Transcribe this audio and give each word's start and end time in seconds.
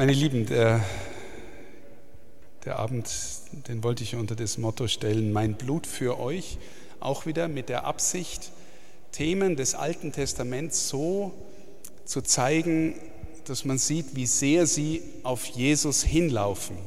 Meine 0.00 0.14
Lieben, 0.14 0.46
der, 0.46 0.82
der 2.64 2.78
Abend, 2.78 3.06
den 3.68 3.84
wollte 3.84 4.02
ich 4.02 4.16
unter 4.16 4.34
das 4.34 4.56
Motto 4.56 4.88
stellen, 4.88 5.30
mein 5.30 5.52
Blut 5.52 5.86
für 5.86 6.18
euch, 6.18 6.56
auch 7.00 7.26
wieder 7.26 7.48
mit 7.48 7.68
der 7.68 7.84
Absicht, 7.84 8.50
Themen 9.12 9.56
des 9.56 9.74
Alten 9.74 10.10
Testaments 10.10 10.88
so 10.88 11.34
zu 12.06 12.22
zeigen, 12.22 12.94
dass 13.44 13.66
man 13.66 13.76
sieht, 13.76 14.16
wie 14.16 14.24
sehr 14.24 14.66
sie 14.66 15.02
auf 15.22 15.44
Jesus 15.44 16.02
hinlaufen. 16.02 16.78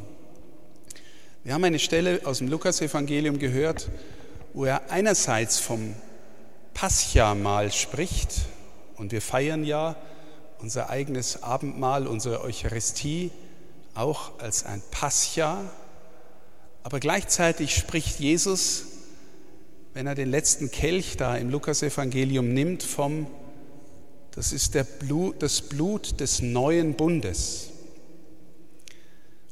Wir 1.43 1.54
haben 1.54 1.66
eine 1.66 1.77
Stelle 1.77 2.21
aus 2.23 2.39
dem 2.39 2.48
Lukasevangelium 2.48 3.38
gehört, 3.38 3.91
wo 4.54 4.66
er 4.66 4.89
einerseits 4.89 5.59
vom 5.59 5.93
Pascha-Mahl 6.73 7.71
spricht, 7.71 8.48
und 8.95 9.11
wir 9.11 9.21
feiern 9.21 9.64
ja 9.66 9.98
unser 10.64 10.89
eigenes 10.89 11.43
Abendmahl, 11.43 12.07
unsere 12.07 12.41
Eucharistie 12.41 13.32
auch 13.96 14.39
als 14.39 14.66
ein 14.66 14.82
Pascha, 14.92 15.60
aber 16.83 17.01
gleichzeitig 17.01 17.75
spricht 17.75 18.21
Jesus, 18.21 18.86
wenn 19.93 20.07
er 20.07 20.15
den 20.15 20.32
letzten 20.32 20.71
Kelch 20.71 21.18
da 21.18 21.36
im 21.36 21.50
Lukasevangelium 21.50 22.54
nimmt, 22.54 22.82
vom, 22.82 23.28
das 24.32 24.54
ist 24.54 24.73
der 24.73 24.86
Blut, 24.86 25.43
das 25.43 25.61
Blut 25.64 26.21
des 26.21 26.42
neuen 26.42 26.93
Bundes. 26.93 27.71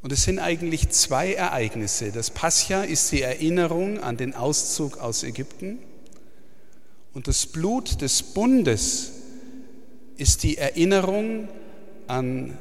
Und 0.01 0.13
es 0.13 0.23
sind 0.23 0.39
eigentlich 0.39 0.91
zwei 0.91 1.33
Ereignisse. 1.33 2.13
Das 2.13 2.29
Pascha 2.29 2.83
ist 2.83 3.11
die 3.11 3.21
Erinnerung 3.21 3.99
an 3.99 4.15
den 4.15 4.33
Auszug 4.33 4.97
aus 4.97 5.23
Ägypten 5.23 5.79
und 7.13 7.27
das 7.27 7.47
Blut 7.47 7.99
des 8.01 8.23
Bundes 8.23 9.11
ist 10.21 10.43
die 10.43 10.59
Erinnerung 10.59 11.49
an 12.05 12.55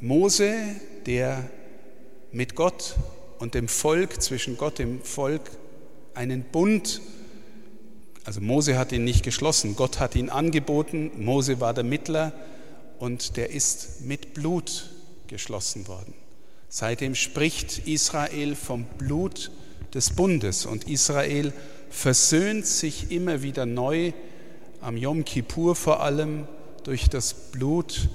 Mose, 0.00 0.56
der 1.06 1.48
mit 2.32 2.56
Gott 2.56 2.96
und 3.38 3.54
dem 3.54 3.68
Volk, 3.68 4.20
zwischen 4.20 4.56
Gott 4.56 4.80
und 4.80 4.88
dem 4.88 5.02
Volk, 5.02 5.52
einen 6.14 6.42
Bund, 6.42 7.00
also 8.24 8.40
Mose 8.40 8.76
hat 8.76 8.90
ihn 8.90 9.04
nicht 9.04 9.22
geschlossen, 9.22 9.76
Gott 9.76 10.00
hat 10.00 10.16
ihn 10.16 10.30
angeboten, 10.30 11.12
Mose 11.16 11.60
war 11.60 11.74
der 11.74 11.84
Mittler 11.84 12.32
und 12.98 13.36
der 13.36 13.50
ist 13.50 14.00
mit 14.00 14.34
Blut 14.34 14.90
geschlossen 15.28 15.86
worden. 15.86 16.12
Seitdem 16.68 17.14
spricht 17.14 17.86
Israel 17.86 18.56
vom 18.56 18.82
Blut 18.98 19.52
des 19.94 20.10
Bundes 20.10 20.66
und 20.66 20.90
Israel 20.90 21.52
versöhnt 21.88 22.66
sich 22.66 23.12
immer 23.12 23.42
wieder 23.42 23.64
neu, 23.64 24.12
am 24.80 24.96
Yom 24.96 25.24
Kippur 25.24 25.76
vor 25.76 26.00
allem, 26.00 26.48
durch 26.86 27.08
das 27.10 27.34
Blut 27.34 28.08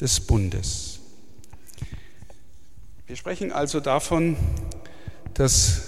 des 0.00 0.20
Bundes. 0.20 1.00
Wir 3.08 3.16
sprechen 3.16 3.50
also 3.50 3.80
davon, 3.80 4.36
dass 5.34 5.82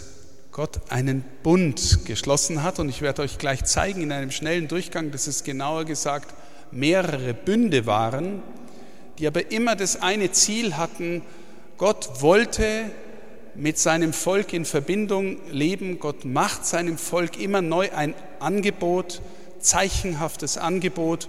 Gott 0.50 0.80
einen 0.90 1.22
Bund 1.44 2.04
geschlossen 2.04 2.64
hat 2.64 2.80
und 2.80 2.88
ich 2.88 3.00
werde 3.00 3.22
euch 3.22 3.38
gleich 3.38 3.64
zeigen 3.64 4.02
in 4.02 4.10
einem 4.10 4.32
schnellen 4.32 4.66
Durchgang, 4.66 5.12
dass 5.12 5.28
es 5.28 5.44
genauer 5.44 5.84
gesagt 5.84 6.34
mehrere 6.72 7.32
Bünde 7.32 7.86
waren, 7.86 8.42
die 9.20 9.28
aber 9.28 9.52
immer 9.52 9.76
das 9.76 10.02
eine 10.02 10.32
Ziel 10.32 10.76
hatten, 10.76 11.22
Gott 11.78 12.22
wollte 12.22 12.90
mit 13.54 13.78
seinem 13.78 14.12
Volk 14.12 14.52
in 14.52 14.64
Verbindung 14.64 15.38
leben. 15.52 16.00
Gott 16.00 16.24
macht 16.24 16.66
seinem 16.66 16.98
Volk 16.98 17.38
immer 17.38 17.62
neu 17.62 17.92
ein 17.92 18.14
Angebot, 18.40 19.22
zeichenhaftes 19.60 20.58
Angebot 20.58 21.28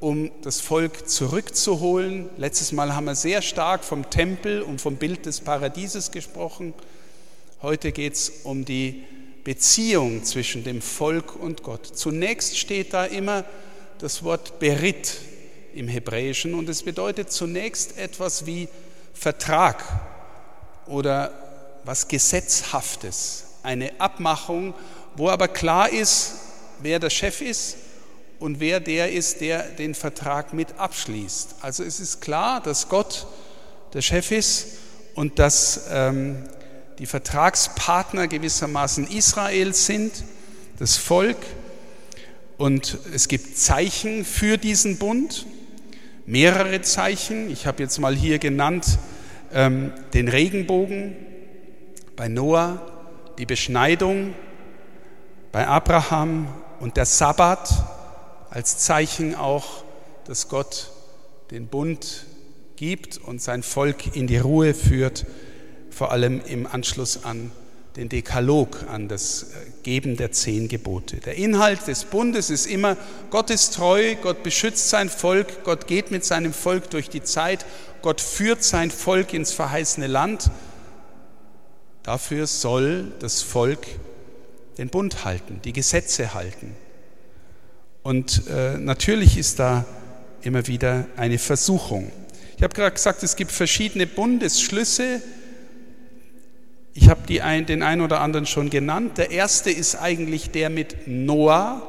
um 0.00 0.30
das 0.42 0.60
Volk 0.60 1.08
zurückzuholen. 1.08 2.28
Letztes 2.36 2.72
Mal 2.72 2.94
haben 2.94 3.06
wir 3.06 3.14
sehr 3.14 3.42
stark 3.42 3.84
vom 3.84 4.08
Tempel 4.10 4.62
und 4.62 4.80
vom 4.80 4.96
Bild 4.96 5.26
des 5.26 5.40
Paradieses 5.40 6.10
gesprochen. 6.10 6.74
Heute 7.62 7.90
geht 7.90 8.14
es 8.14 8.32
um 8.44 8.64
die 8.64 9.04
Beziehung 9.42 10.24
zwischen 10.24 10.62
dem 10.62 10.82
Volk 10.82 11.34
und 11.34 11.62
Gott. 11.62 11.86
Zunächst 11.86 12.58
steht 12.58 12.94
da 12.94 13.04
immer 13.04 13.44
das 13.98 14.22
Wort 14.22 14.60
Berit 14.60 15.16
im 15.74 15.88
Hebräischen 15.88 16.54
und 16.54 16.68
es 16.68 16.82
bedeutet 16.82 17.32
zunächst 17.32 17.98
etwas 17.98 18.46
wie 18.46 18.68
Vertrag 19.14 19.82
oder 20.86 21.32
was 21.84 22.06
Gesetzhaftes, 22.06 23.44
eine 23.62 24.00
Abmachung, 24.00 24.74
wo 25.16 25.28
aber 25.28 25.48
klar 25.48 25.90
ist, 25.90 26.34
wer 26.80 27.00
der 27.00 27.10
Chef 27.10 27.40
ist 27.40 27.76
und 28.38 28.60
wer 28.60 28.80
der 28.80 29.12
ist, 29.12 29.40
der 29.40 29.62
den 29.62 29.94
Vertrag 29.94 30.52
mit 30.52 30.78
abschließt. 30.78 31.56
Also 31.60 31.82
es 31.82 32.00
ist 32.00 32.20
klar, 32.20 32.60
dass 32.60 32.88
Gott 32.88 33.26
der 33.92 34.02
Chef 34.02 34.30
ist 34.30 34.78
und 35.14 35.38
dass 35.38 35.86
ähm, 35.90 36.44
die 36.98 37.06
Vertragspartner 37.06 38.28
gewissermaßen 38.28 39.08
Israel 39.08 39.74
sind, 39.74 40.12
das 40.78 40.96
Volk. 40.96 41.38
Und 42.56 42.98
es 43.12 43.28
gibt 43.28 43.56
Zeichen 43.56 44.24
für 44.24 44.56
diesen 44.56 44.98
Bund, 44.98 45.46
mehrere 46.26 46.82
Zeichen. 46.82 47.50
Ich 47.50 47.66
habe 47.66 47.82
jetzt 47.82 47.98
mal 47.98 48.14
hier 48.14 48.38
genannt 48.38 48.98
ähm, 49.52 49.92
den 50.12 50.28
Regenbogen, 50.28 51.16
bei 52.16 52.28
Noah 52.28 52.82
die 53.38 53.46
Beschneidung, 53.46 54.34
bei 55.52 55.66
Abraham 55.66 56.48
und 56.80 56.96
der 56.96 57.06
Sabbat 57.06 57.97
als 58.50 58.78
Zeichen 58.78 59.34
auch, 59.34 59.84
dass 60.26 60.48
Gott 60.48 60.90
den 61.50 61.66
Bund 61.66 62.26
gibt 62.76 63.18
und 63.18 63.42
sein 63.42 63.62
Volk 63.62 64.14
in 64.14 64.26
die 64.26 64.38
Ruhe 64.38 64.74
führt, 64.74 65.26
vor 65.90 66.12
allem 66.12 66.40
im 66.46 66.66
Anschluss 66.66 67.24
an 67.24 67.50
den 67.96 68.08
Dekalog, 68.08 68.84
an 68.88 69.08
das 69.08 69.42
äh, 69.42 69.46
Geben 69.82 70.16
der 70.16 70.30
zehn 70.30 70.68
Gebote. 70.68 71.16
Der 71.16 71.34
Inhalt 71.34 71.88
des 71.88 72.04
Bundes 72.04 72.48
ist 72.48 72.66
immer, 72.66 72.96
Gott 73.30 73.50
ist 73.50 73.74
treu, 73.74 74.14
Gott 74.22 74.44
beschützt 74.44 74.88
sein 74.88 75.08
Volk, 75.08 75.64
Gott 75.64 75.88
geht 75.88 76.12
mit 76.12 76.24
seinem 76.24 76.52
Volk 76.52 76.90
durch 76.90 77.10
die 77.10 77.24
Zeit, 77.24 77.66
Gott 78.00 78.20
führt 78.20 78.62
sein 78.62 78.92
Volk 78.92 79.34
ins 79.34 79.52
verheißene 79.52 80.06
Land. 80.06 80.50
Dafür 82.04 82.46
soll 82.46 83.12
das 83.18 83.42
Volk 83.42 83.86
den 84.78 84.88
Bund 84.88 85.24
halten, 85.24 85.60
die 85.64 85.72
Gesetze 85.72 86.34
halten. 86.34 86.76
Und 88.08 88.44
äh, 88.48 88.78
natürlich 88.78 89.36
ist 89.36 89.58
da 89.58 89.84
immer 90.40 90.66
wieder 90.66 91.04
eine 91.18 91.36
Versuchung. 91.36 92.10
Ich 92.56 92.62
habe 92.62 92.72
gerade 92.72 92.94
gesagt, 92.94 93.22
es 93.22 93.36
gibt 93.36 93.52
verschiedene 93.52 94.06
Bundesschlüsse. 94.06 95.20
Ich 96.94 97.10
habe 97.10 97.42
ein, 97.42 97.66
den 97.66 97.82
einen 97.82 98.00
oder 98.00 98.22
anderen 98.22 98.46
schon 98.46 98.70
genannt. 98.70 99.18
Der 99.18 99.30
erste 99.30 99.70
ist 99.70 99.94
eigentlich 99.94 100.50
der 100.50 100.70
mit 100.70 101.06
Noah. 101.06 101.82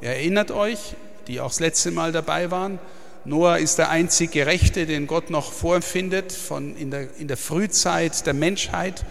Ihr 0.00 0.08
erinnert 0.08 0.50
euch, 0.50 0.96
die 1.28 1.38
auch 1.38 1.50
das 1.50 1.60
letzte 1.60 1.92
Mal 1.92 2.10
dabei 2.10 2.50
waren. 2.50 2.80
Noah 3.24 3.56
ist 3.58 3.78
der 3.78 3.90
einzig 3.90 4.32
Gerechte, 4.32 4.86
den 4.86 5.06
Gott 5.06 5.30
noch 5.30 5.52
vorfindet 5.52 6.32
von 6.32 6.74
in, 6.74 6.90
der, 6.90 7.16
in 7.16 7.28
der 7.28 7.36
Frühzeit 7.36 8.26
der 8.26 8.34
Menschheit. 8.34 9.04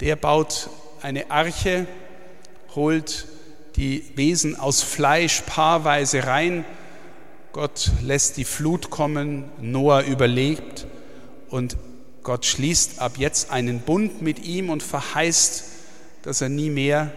Der 0.00 0.16
baut 0.16 0.68
eine 1.00 1.30
Arche, 1.30 1.86
holt 2.74 3.24
die 3.76 4.02
Wesen 4.14 4.58
aus 4.58 4.82
Fleisch 4.82 5.42
paarweise 5.42 6.26
rein. 6.26 6.64
Gott 7.52 7.90
lässt 8.02 8.36
die 8.36 8.44
Flut 8.44 8.90
kommen, 8.90 9.44
Noah 9.60 10.02
überlebt 10.02 10.86
und 11.48 11.76
Gott 12.22 12.44
schließt 12.44 13.00
ab 13.00 13.12
jetzt 13.18 13.50
einen 13.50 13.80
Bund 13.80 14.20
mit 14.20 14.44
ihm 14.44 14.68
und 14.70 14.82
verheißt, 14.82 15.64
dass 16.22 16.40
er 16.40 16.48
nie 16.48 16.70
mehr 16.70 17.12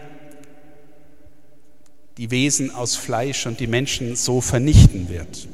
die 2.16 2.30
Wesen 2.30 2.72
aus 2.72 2.96
Fleisch 2.96 3.46
und 3.46 3.60
die 3.60 3.66
Menschen 3.66 4.14
so 4.14 4.40
vernichten 4.40 5.08
wird. 5.08 5.48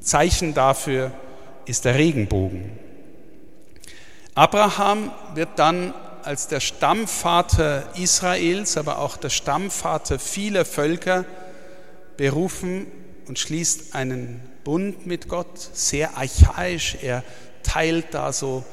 Zeichen 0.00 0.54
dafür 0.54 1.12
ist 1.66 1.84
der 1.84 1.94
Regenbogen. 1.94 2.70
Abraham 4.34 5.12
wird 5.34 5.50
dann 5.56 5.94
als 6.26 6.48
der 6.48 6.60
Stammvater 6.60 7.84
Israels, 7.96 8.76
aber 8.76 8.98
auch 8.98 9.16
der 9.16 9.30
Stammvater 9.30 10.18
vieler 10.18 10.64
Völker 10.64 11.24
berufen 12.16 12.86
und 13.28 13.38
schließt 13.38 13.94
einen 13.94 14.42
Bund 14.64 15.06
mit 15.06 15.28
Gott, 15.28 15.56
sehr 15.72 16.16
archaisch. 16.16 16.98
Er 17.02 17.22
teilt 17.62 18.12
da 18.12 18.32
so 18.32 18.64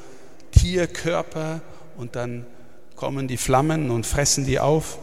Tierkörper 0.50 1.60
und 1.96 2.16
dann 2.16 2.44
kommen 2.96 3.28
die 3.28 3.36
Flammen 3.36 3.90
und 3.90 4.04
fressen 4.04 4.44
die 4.44 4.58
auf. 4.58 4.98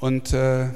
Und 0.00 0.32
äh, 0.32 0.66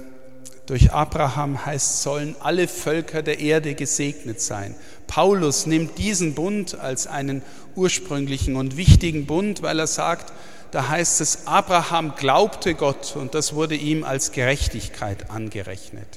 durch 0.66 0.92
Abraham 0.92 1.66
heißt, 1.66 2.02
sollen 2.02 2.36
alle 2.40 2.68
Völker 2.68 3.22
der 3.22 3.40
Erde 3.40 3.74
gesegnet 3.74 4.40
sein. 4.40 4.74
Paulus 5.06 5.66
nimmt 5.66 5.98
diesen 5.98 6.34
Bund 6.34 6.78
als 6.78 7.06
einen 7.06 7.42
ursprünglichen 7.76 8.56
und 8.56 8.76
wichtigen 8.76 9.26
Bund, 9.26 9.62
weil 9.62 9.78
er 9.78 9.86
sagt, 9.86 10.32
da 10.70 10.88
heißt 10.88 11.20
es, 11.20 11.46
Abraham 11.46 12.14
glaubte 12.16 12.74
Gott 12.74 13.14
und 13.16 13.34
das 13.34 13.54
wurde 13.54 13.76
ihm 13.76 14.04
als 14.04 14.32
Gerechtigkeit 14.32 15.30
angerechnet. 15.30 16.08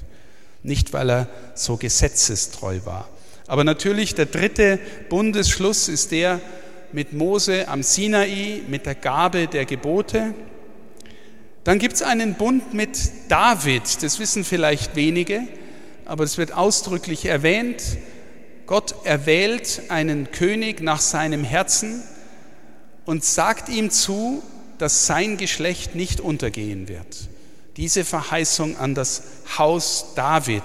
Nicht, 0.64 0.94
weil 0.94 1.12
er 1.12 1.28
so 1.54 1.78
gesetzestreu 1.78 2.80
war. 2.86 3.08
Aber 3.48 3.64
natürlich 3.64 4.16
der 4.16 4.26
dritte 4.26 4.80
Bundesschluss 5.10 5.88
ist 5.90 6.12
der 6.12 6.42
mit 6.92 7.14
Mose 7.14 7.68
am 7.68 7.84
Sinai, 7.84 8.62
mit 8.68 8.86
der 8.86 8.96
Gabe 8.96 9.48
der 9.48 9.66
Gebote. 9.66 10.34
Dann 11.68 11.80
gibt 11.80 11.96
es 11.96 12.02
einen 12.02 12.36
Bund 12.36 12.74
mit 12.74 12.98
David, 13.28 14.02
das 14.02 14.20
wissen 14.20 14.46
vielleicht 14.46 14.96
wenige, 14.96 15.42
aber 16.06 16.24
es 16.24 16.38
wird 16.38 16.54
ausdrücklich 16.54 17.26
erwähnt. 17.26 17.84
Gott 18.68 18.96
erwählt 19.04 19.82
einen 19.90 20.32
König 20.32 20.80
nach 20.80 21.02
seinem 21.02 21.44
Herzen 21.44 22.02
und 23.04 23.26
sagt 23.26 23.68
ihm 23.68 23.92
zu, 23.92 24.42
dass 24.78 25.08
sein 25.08 25.36
Geschlecht 25.36 25.94
nicht 25.94 26.22
untergehen 26.22 26.88
wird. 26.88 27.28
Diese 27.76 28.06
Verheißung 28.06 28.78
an 28.78 28.96
das 28.96 29.24
Haus 29.58 30.14
David. 30.16 30.64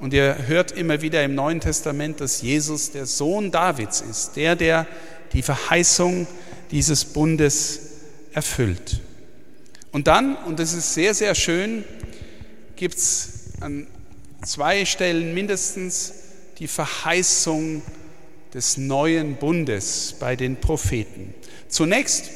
Und 0.00 0.14
ihr 0.14 0.38
hört 0.46 0.72
immer 0.72 1.02
wieder 1.02 1.22
im 1.22 1.34
Neuen 1.34 1.60
Testament, 1.60 2.22
dass 2.22 2.40
Jesus 2.40 2.92
der 2.92 3.04
Sohn 3.04 3.50
Davids 3.50 4.00
ist, 4.00 4.36
der, 4.36 4.56
der 4.56 4.86
die 5.34 5.42
Verheißung 5.42 6.26
dieses 6.70 7.04
Bundes 7.04 7.80
erfüllt. 8.32 9.02
Und 9.92 10.06
dann, 10.06 10.36
und 10.36 10.58
das 10.58 10.74
ist 10.74 10.94
sehr, 10.94 11.14
sehr 11.14 11.34
schön, 11.34 11.84
gibt 12.76 12.96
es 12.96 13.52
an 13.60 13.86
zwei 14.44 14.84
Stellen 14.84 15.34
mindestens 15.34 16.12
die 16.58 16.68
Verheißung 16.68 17.82
des 18.54 18.76
neuen 18.76 19.36
Bundes 19.36 20.14
bei 20.18 20.36
den 20.36 20.56
Propheten. 20.56 21.34
Zunächst 21.68 22.30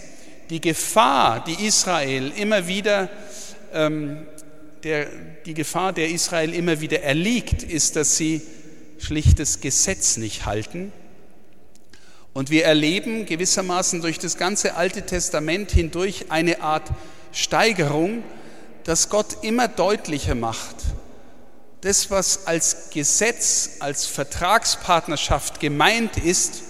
die 0.51 0.61
Gefahr, 0.61 1.45
die 1.45 1.67
Israel 1.67 2.33
immer 2.37 2.67
wieder, 2.67 3.09
ähm, 3.73 4.27
der, 4.83 5.07
die 5.47 5.55
Gefahr, 5.55 5.93
der 5.93 6.11
Israel 6.11 6.55
immer 6.55 6.81
wieder 6.81 7.03
erliegt, 7.03 7.63
ist, 7.63 7.97
dass 7.97 8.17
sie 8.17 8.43
schlichtes 8.99 9.61
Gesetz 9.61 10.17
nicht 10.17 10.47
halten. 10.47 10.93
Und 12.33 12.51
wir 12.51 12.65
erleben 12.65 13.27
gewissermaßen 13.27 14.01
durch 14.01 14.19
das 14.19 14.37
ganze 14.37 14.75
Alte 14.75 15.03
Testament 15.03 15.71
hindurch 15.71 16.27
eine 16.31 16.63
Art 16.63 16.91
Steigerung, 17.33 18.23
dass 18.85 19.09
Gott 19.09 19.39
immer 19.43 19.69
deutlicher 19.69 20.35
macht, 20.35 20.77
das, 21.83 22.11
was 22.11 22.47
als 22.47 22.91
Gesetz, 22.91 23.77
als 23.81 24.07
Vertragspartnerschaft 24.07 25.59
gemeint 25.59 26.17
ist, 26.17 26.63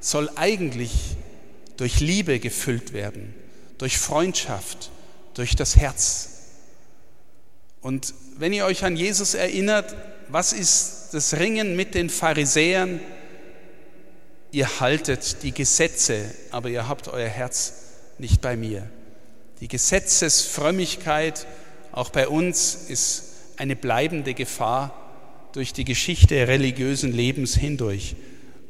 soll 0.00 0.30
eigentlich 0.36 0.92
durch 1.76 2.00
Liebe 2.00 2.38
gefüllt 2.38 2.92
werden, 2.92 3.34
durch 3.78 3.98
Freundschaft, 3.98 4.90
durch 5.34 5.56
das 5.56 5.76
Herz. 5.76 6.28
Und 7.80 8.14
wenn 8.36 8.52
ihr 8.52 8.64
euch 8.64 8.84
an 8.84 8.96
Jesus 8.96 9.34
erinnert, 9.34 9.94
was 10.28 10.52
ist 10.52 11.08
das 11.12 11.34
Ringen 11.34 11.74
mit 11.74 11.94
den 11.94 12.10
Pharisäern? 12.10 13.00
Ihr 14.52 14.80
haltet 14.80 15.42
die 15.42 15.52
Gesetze, 15.52 16.32
aber 16.50 16.68
ihr 16.68 16.88
habt 16.88 17.08
euer 17.08 17.28
Herz 17.28 17.72
nicht 18.18 18.40
bei 18.40 18.56
mir. 18.56 18.88
Die 19.60 19.68
Gesetzesfrömmigkeit 19.68 21.46
auch 21.92 22.10
bei 22.10 22.28
uns 22.28 22.74
ist 22.88 23.24
eine 23.56 23.74
bleibende 23.74 24.34
Gefahr 24.34 24.94
durch 25.52 25.72
die 25.72 25.84
Geschichte 25.84 26.46
religiösen 26.46 27.12
Lebens 27.12 27.56
hindurch. 27.56 28.14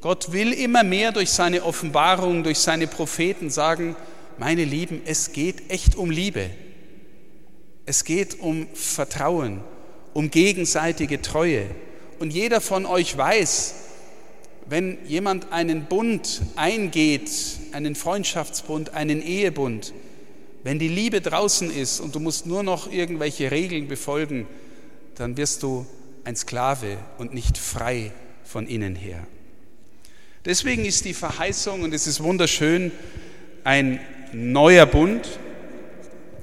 Gott 0.00 0.32
will 0.32 0.52
immer 0.52 0.84
mehr 0.84 1.12
durch 1.12 1.30
seine 1.30 1.64
Offenbarung, 1.64 2.42
durch 2.42 2.58
seine 2.58 2.86
Propheten 2.86 3.50
sagen, 3.50 3.96
meine 4.38 4.64
Lieben, 4.64 5.02
es 5.04 5.32
geht 5.32 5.70
echt 5.70 5.96
um 5.96 6.10
Liebe. 6.10 6.48
Es 7.84 8.04
geht 8.04 8.38
um 8.40 8.68
Vertrauen, 8.74 9.60
um 10.14 10.30
gegenseitige 10.30 11.20
Treue. 11.20 11.66
Und 12.20 12.32
jeder 12.32 12.60
von 12.60 12.86
euch 12.86 13.16
weiß, 13.16 13.74
wenn 14.66 14.98
jemand 15.06 15.52
einen 15.52 15.86
Bund 15.86 16.42
eingeht, 16.54 17.30
einen 17.72 17.94
Freundschaftsbund, 17.94 18.94
einen 18.94 19.20
Ehebund, 19.22 19.92
wenn 20.68 20.78
die 20.78 20.88
Liebe 20.88 21.22
draußen 21.22 21.70
ist 21.70 21.98
und 21.98 22.14
du 22.14 22.20
musst 22.20 22.44
nur 22.44 22.62
noch 22.62 22.92
irgendwelche 22.92 23.50
Regeln 23.50 23.88
befolgen, 23.88 24.46
dann 25.14 25.38
wirst 25.38 25.62
du 25.62 25.86
ein 26.24 26.36
Sklave 26.36 26.98
und 27.16 27.32
nicht 27.32 27.56
frei 27.56 28.12
von 28.44 28.66
innen 28.66 28.94
her. 28.94 29.26
Deswegen 30.44 30.84
ist 30.84 31.06
die 31.06 31.14
Verheißung, 31.14 31.84
und 31.84 31.94
es 31.94 32.06
ist 32.06 32.22
wunderschön, 32.22 32.92
ein 33.64 33.98
neuer 34.34 34.84
Bund. 34.84 35.38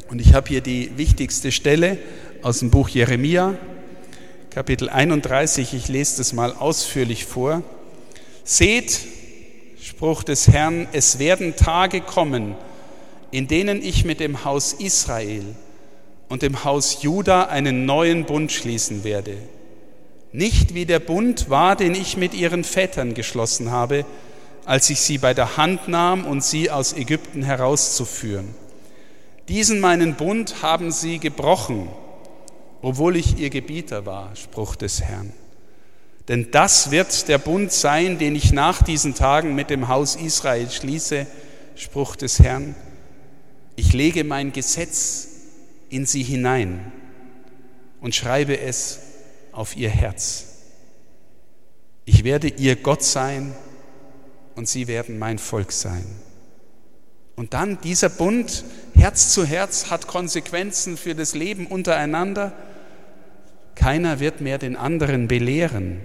Und 0.10 0.19
ich 0.19 0.33
habe 0.33 0.48
hier 0.48 0.62
die 0.62 0.98
wichtigste 0.98 1.51
Stelle 1.51 2.00
aus 2.42 2.57
dem 2.57 2.72
Buch 2.72 2.89
Jeremia, 2.89 3.54
Kapitel 4.50 4.89
31. 4.89 5.75
Ich 5.75 5.88
lese 5.88 6.18
das 6.18 6.33
mal 6.33 6.51
ausführlich 6.51 7.25
vor. 7.25 7.62
Seht, 8.44 9.01
Spruch 9.80 10.24
des 10.24 10.48
Herrn, 10.48 10.88
es 10.94 11.19
werden 11.19 11.56
Tage 11.56 12.01
kommen, 12.01 12.56
in 13.31 13.48
denen 13.48 13.81
ich 13.81 14.06
mit 14.06 14.19
dem 14.19 14.45
Haus 14.45 14.74
Israel 14.74 15.44
und 16.30 16.42
dem 16.42 16.63
Haus 16.63 17.01
Juda 17.04 17.45
einen 17.45 17.86
neuen 17.86 18.25
Bund 18.25 18.51
schließen 18.51 19.04
werde. 19.04 19.38
Nicht 20.31 20.74
wie 20.74 20.86
der 20.86 21.00
Bund 21.00 21.50
war, 21.50 21.75
den 21.75 21.95
ich 21.95 22.18
mit 22.18 22.33
ihren 22.33 22.63
Vätern 22.63 23.13
geschlossen 23.13 23.72
habe, 23.72 24.06
als 24.66 24.89
ich 24.89 25.00
sie 25.00 25.18
bei 25.18 25.33
der 25.33 25.57
Hand 25.57 25.88
nahm 25.88 26.25
und 26.25 26.44
sie 26.44 26.69
aus 26.69 26.94
Ägypten 26.94 27.44
herauszuführen. 27.44 28.54
Diesen 29.48 29.80
meinen 29.80 30.16
Bund 30.16 30.63
haben 30.63 30.92
sie 30.92 31.19
gebrochen, 31.19 31.88
obwohl 32.81 33.16
ich 33.16 33.38
ihr 33.38 33.50
Gebieter 33.50 34.06
war, 34.06 34.36
Spruch 34.36 34.75
des 34.75 35.01
Herrn. 35.01 35.31
Denn 36.27 36.50
das 36.50 36.89
wird 36.89 37.27
der 37.27 37.38
Bund 37.38 37.72
sein, 37.72 38.18
den 38.18 38.36
ich 38.36 38.51
nach 38.51 38.81
diesen 38.81 39.13
Tagen 39.13 39.54
mit 39.54 39.69
dem 39.69 39.88
Haus 39.88 40.16
Israel 40.16 40.69
schließe, 40.69 41.27
Spruch 41.75 42.16
des 42.16 42.39
Herrn. 42.39 42.75
Ich 43.75 43.94
lege 43.94 44.24
mein 44.24 44.51
Gesetz 44.54 45.27
in 45.89 46.06
sie 46.06 46.24
hinein 46.24 46.92
und 48.01 48.16
schreibe 48.16 48.60
es 48.60 49.00
auf 49.51 49.75
ihr 49.75 49.89
Herz. 49.89 50.45
Ich 52.06 52.24
werde 52.24 52.48
ihr 52.48 52.75
Gott 52.75 53.04
sein 53.04 53.54
und 54.56 54.69
sie 54.69 54.88
werden 54.88 55.18
mein 55.18 55.39
Volk 55.39 55.72
sein. 55.72 56.06
Und 57.36 57.54
dann 57.54 57.80
dieser 57.81 58.10
Bund 58.10 58.63
Herz 58.95 59.33
zu 59.33 59.45
Herz 59.45 59.89
hat 59.89 60.07
Konsequenzen 60.07 60.95
für 60.98 61.16
das 61.16 61.36
Leben 61.36 61.68
untereinander. 61.68 62.54
Keiner 63.75 64.22
wird 64.22 64.39
mehr 64.39 64.57
den 64.57 64.77
anderen 64.77 65.27
belehren. 65.27 66.00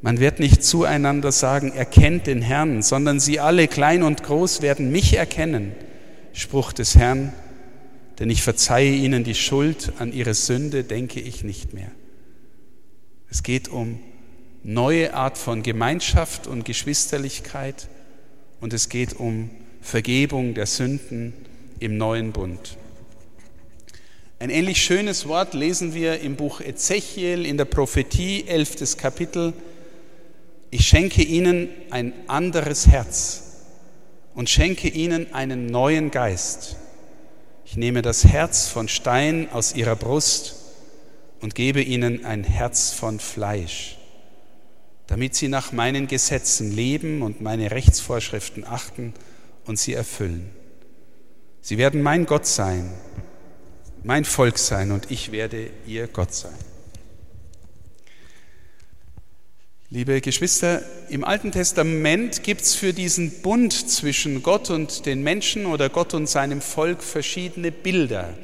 Man 0.00 0.20
wird 0.20 0.38
nicht 0.38 0.64
zueinander 0.64 1.32
sagen, 1.32 1.72
erkennt 1.72 2.26
den 2.26 2.40
Herrn, 2.40 2.82
sondern 2.82 3.20
sie 3.20 3.40
alle, 3.40 3.68
klein 3.68 4.02
und 4.02 4.22
groß, 4.22 4.62
werden 4.62 4.90
mich 4.90 5.16
erkennen. 5.16 5.74
Spruch 6.38 6.72
des 6.72 6.94
Herrn, 6.94 7.32
denn 8.20 8.30
ich 8.30 8.42
verzeihe 8.42 8.94
ihnen 8.94 9.24
die 9.24 9.34
Schuld, 9.34 9.92
an 9.98 10.12
ihre 10.12 10.34
Sünde 10.34 10.84
denke 10.84 11.20
ich 11.20 11.42
nicht 11.42 11.74
mehr. 11.74 11.90
Es 13.28 13.42
geht 13.42 13.68
um 13.68 13.98
neue 14.62 15.14
Art 15.14 15.36
von 15.36 15.64
Gemeinschaft 15.64 16.46
und 16.46 16.64
Geschwisterlichkeit 16.64 17.88
und 18.60 18.72
es 18.72 18.88
geht 18.88 19.14
um 19.14 19.50
Vergebung 19.80 20.54
der 20.54 20.66
Sünden 20.66 21.32
im 21.80 21.96
neuen 21.96 22.30
Bund. 22.30 22.76
Ein 24.38 24.50
ähnlich 24.50 24.80
schönes 24.80 25.26
Wort 25.26 25.54
lesen 25.54 25.92
wir 25.92 26.20
im 26.20 26.36
Buch 26.36 26.60
Ezechiel 26.60 27.44
in 27.44 27.56
der 27.56 27.64
Prophetie, 27.64 28.44
elftes 28.46 28.96
Kapitel. 28.96 29.54
Ich 30.70 30.86
schenke 30.86 31.22
ihnen 31.22 31.68
ein 31.90 32.12
anderes 32.28 32.86
Herz 32.86 33.47
und 34.38 34.48
schenke 34.48 34.86
ihnen 34.86 35.34
einen 35.34 35.66
neuen 35.66 36.12
Geist. 36.12 36.76
Ich 37.64 37.76
nehme 37.76 38.02
das 38.02 38.24
Herz 38.24 38.68
von 38.68 38.86
Stein 38.86 39.48
aus 39.50 39.74
ihrer 39.74 39.96
Brust 39.96 40.54
und 41.40 41.56
gebe 41.56 41.82
ihnen 41.82 42.24
ein 42.24 42.44
Herz 42.44 42.92
von 42.92 43.18
Fleisch, 43.18 43.98
damit 45.08 45.34
sie 45.34 45.48
nach 45.48 45.72
meinen 45.72 46.06
Gesetzen 46.06 46.70
leben 46.70 47.22
und 47.22 47.40
meine 47.40 47.72
Rechtsvorschriften 47.72 48.64
achten 48.64 49.12
und 49.66 49.76
sie 49.76 49.94
erfüllen. 49.94 50.48
Sie 51.60 51.76
werden 51.76 52.00
mein 52.00 52.24
Gott 52.24 52.46
sein, 52.46 52.94
mein 54.04 54.24
Volk 54.24 54.58
sein 54.58 54.92
und 54.92 55.10
ich 55.10 55.32
werde 55.32 55.68
ihr 55.84 56.06
Gott 56.06 56.32
sein. 56.32 56.67
Liebe 59.90 60.20
Geschwister, 60.20 60.82
im 61.08 61.24
Alten 61.24 61.50
Testament 61.50 62.42
gibt 62.42 62.60
es 62.60 62.74
für 62.74 62.92
diesen 62.92 63.40
Bund 63.40 63.72
zwischen 63.72 64.42
Gott 64.42 64.68
und 64.68 65.06
den 65.06 65.22
Menschen 65.22 65.64
oder 65.64 65.88
Gott 65.88 66.12
und 66.12 66.28
seinem 66.28 66.60
Volk 66.60 67.02
verschiedene 67.02 67.72
Bilder. 67.72 68.34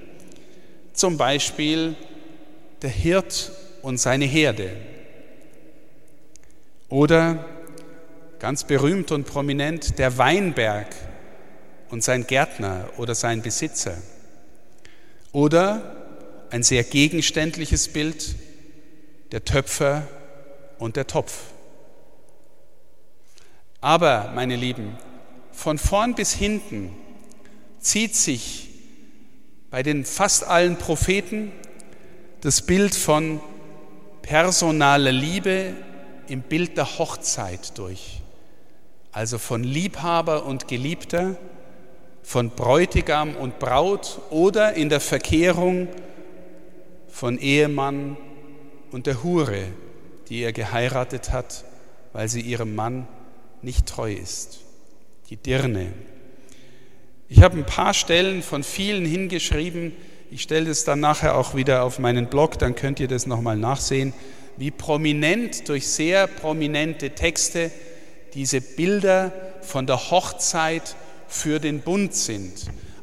Zum 0.94 1.18
Beispiel 1.18 1.96
der 2.80 2.88
Hirt 2.88 3.52
und 3.82 3.98
seine 3.98 4.24
Herde. 4.24 4.70
Oder 6.88 7.44
ganz 8.38 8.64
berühmt 8.64 9.12
und 9.12 9.26
prominent 9.26 9.98
der 9.98 10.16
Weinberg 10.16 10.96
und 11.90 12.02
sein 12.02 12.26
Gärtner 12.26 12.88
oder 12.96 13.14
sein 13.14 13.42
Besitzer. 13.42 13.98
Oder 15.32 15.94
ein 16.48 16.62
sehr 16.62 16.84
gegenständliches 16.84 17.88
Bild, 17.88 18.34
der 19.30 19.44
Töpfer 19.44 20.08
und 20.78 20.96
der 20.96 21.06
Topf. 21.06 21.34
Aber, 23.80 24.32
meine 24.34 24.56
Lieben, 24.56 24.96
von 25.52 25.78
vorn 25.78 26.14
bis 26.14 26.32
hinten 26.32 26.94
zieht 27.80 28.16
sich 28.16 28.70
bei 29.70 29.82
den 29.82 30.04
fast 30.04 30.44
allen 30.44 30.76
Propheten 30.76 31.52
das 32.40 32.62
Bild 32.62 32.94
von 32.94 33.40
personaler 34.22 35.12
Liebe 35.12 35.74
im 36.28 36.42
Bild 36.42 36.76
der 36.76 36.98
Hochzeit 36.98 37.76
durch. 37.76 38.22
Also 39.12 39.38
von 39.38 39.62
Liebhaber 39.62 40.44
und 40.44 40.66
Geliebter, 40.66 41.36
von 42.22 42.50
Bräutigam 42.50 43.36
und 43.36 43.58
Braut 43.58 44.20
oder 44.30 44.74
in 44.74 44.88
der 44.88 45.00
Verkehrung 45.00 45.88
von 47.08 47.38
Ehemann 47.38 48.16
und 48.90 49.06
der 49.06 49.22
Hure, 49.22 49.66
die 50.34 50.42
er 50.42 50.52
geheiratet 50.52 51.30
hat, 51.30 51.62
weil 52.12 52.28
sie 52.28 52.40
ihrem 52.40 52.74
Mann 52.74 53.06
nicht 53.62 53.86
treu 53.86 54.12
ist. 54.12 54.58
Die 55.30 55.36
Dirne. 55.36 55.92
Ich 57.28 57.40
habe 57.40 57.56
ein 57.56 57.64
paar 57.64 57.94
Stellen 57.94 58.42
von 58.42 58.64
vielen 58.64 59.04
hingeschrieben. 59.04 59.92
Ich 60.32 60.42
stelle 60.42 60.66
das 60.66 60.82
dann 60.82 60.98
nachher 60.98 61.36
auch 61.36 61.54
wieder 61.54 61.84
auf 61.84 62.00
meinen 62.00 62.26
Blog, 62.26 62.58
dann 62.58 62.74
könnt 62.74 62.98
ihr 62.98 63.06
das 63.06 63.28
nochmal 63.28 63.56
nachsehen, 63.56 64.12
wie 64.56 64.72
prominent 64.72 65.68
durch 65.68 65.86
sehr 65.86 66.26
prominente 66.26 67.10
Texte 67.10 67.70
diese 68.34 68.60
Bilder 68.60 69.30
von 69.60 69.86
der 69.86 70.10
Hochzeit 70.10 70.96
für 71.28 71.60
den 71.60 71.78
Bund 71.78 72.12
sind. 72.12 72.54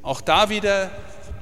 Auch 0.02 0.20
da 0.20 0.50
wieder, 0.50 0.92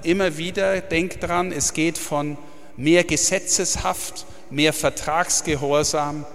immer 0.03 0.37
wieder, 0.37 0.81
denkt 0.81 1.23
dran, 1.23 1.51
es 1.51 1.73
geht 1.73 1.97
von 1.97 2.37
mehr 2.77 3.03
Gesetzeshaft, 3.03 4.27
mehr 4.49 4.73
Vertragsgehorsam 4.73 6.25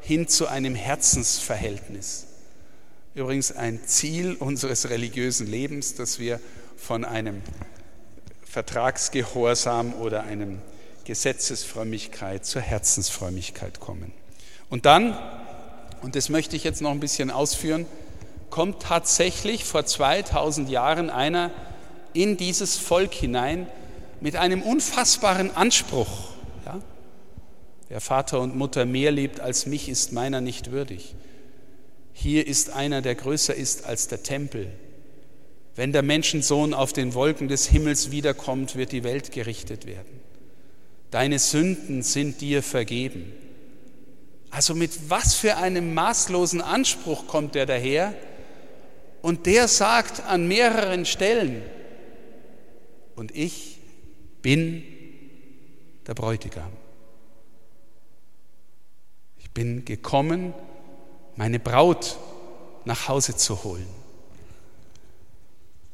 hin 0.00 0.28
zu 0.28 0.46
einem 0.46 0.74
Herzensverhältnis. 0.74 2.26
Übrigens 3.14 3.50
ein 3.52 3.80
Ziel 3.86 4.36
unseres 4.38 4.90
religiösen 4.90 5.46
Lebens, 5.46 5.94
dass 5.94 6.18
wir 6.18 6.40
von 6.76 7.04
einem 7.04 7.42
Vertragsgehorsam 8.44 9.94
oder 9.94 10.24
einem 10.24 10.60
Gesetzesfrömmigkeit 11.04 12.44
zur 12.44 12.62
Herzensfrömmigkeit 12.62 13.80
kommen. 13.80 14.12
Und 14.70 14.86
dann, 14.86 15.16
und 16.02 16.16
das 16.16 16.28
möchte 16.28 16.56
ich 16.56 16.64
jetzt 16.64 16.82
noch 16.82 16.90
ein 16.90 17.00
bisschen 17.00 17.30
ausführen, 17.30 17.86
kommt 18.50 18.82
tatsächlich 18.82 19.64
vor 19.64 19.86
2000 19.86 20.68
Jahren 20.68 21.10
einer 21.10 21.50
in 22.12 22.36
dieses 22.36 22.76
Volk 22.76 23.12
hinein 23.12 23.66
mit 24.20 24.36
einem 24.36 24.62
unfassbaren 24.62 25.54
Anspruch. 25.56 26.30
Ja? 26.64 26.80
Wer 27.88 28.00
Vater 28.00 28.40
und 28.40 28.56
Mutter 28.56 28.84
mehr 28.84 29.12
liebt 29.12 29.40
als 29.40 29.66
mich, 29.66 29.88
ist 29.88 30.12
meiner 30.12 30.40
nicht 30.40 30.72
würdig. 30.72 31.14
Hier 32.12 32.46
ist 32.46 32.70
einer, 32.70 33.02
der 33.02 33.14
größer 33.14 33.54
ist 33.54 33.84
als 33.84 34.08
der 34.08 34.22
Tempel. 34.22 34.72
Wenn 35.76 35.92
der 35.92 36.02
Menschensohn 36.02 36.74
auf 36.74 36.92
den 36.92 37.14
Wolken 37.14 37.48
des 37.48 37.66
Himmels 37.66 38.10
wiederkommt, 38.10 38.76
wird 38.76 38.92
die 38.92 39.04
Welt 39.04 39.30
gerichtet 39.30 39.86
werden. 39.86 40.20
Deine 41.10 41.38
Sünden 41.38 42.02
sind 42.02 42.40
dir 42.40 42.62
vergeben. 42.62 43.32
Also 44.50 44.74
mit 44.74 45.10
was 45.10 45.34
für 45.34 45.56
einem 45.58 45.94
maßlosen 45.94 46.62
Anspruch 46.62 47.26
kommt 47.26 47.54
er 47.54 47.66
daher? 47.66 48.14
Und 49.22 49.46
der 49.46 49.68
sagt 49.68 50.22
an 50.24 50.48
mehreren 50.48 51.04
Stellen, 51.04 51.62
und 53.16 53.34
ich 53.34 53.78
bin 54.42 54.82
der 56.06 56.14
Bräutigam. 56.14 56.70
Bin 59.56 59.86
gekommen, 59.86 60.52
meine 61.36 61.58
Braut 61.58 62.18
nach 62.84 63.08
Hause 63.08 63.38
zu 63.38 63.64
holen. 63.64 63.86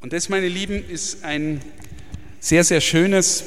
Und 0.00 0.12
das, 0.12 0.28
meine 0.28 0.49
Lieben, 0.49 0.85
ist 0.85 1.23
ein 1.23 1.62
sehr, 2.40 2.64
sehr 2.64 2.81
schönes, 2.81 3.45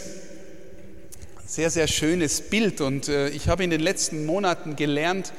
sehr, 1.46 1.70
sehr 1.70 1.88
schönes 1.88 2.40
Bild. 2.40 2.80
Und 2.80 3.10
äh, 3.10 3.28
ich 3.28 3.50
habe 3.50 3.66
in 3.66 3.70
den 3.70 3.82
letzten 3.82 4.26
Monaten 4.26 4.78
gelernt, 4.78 5.34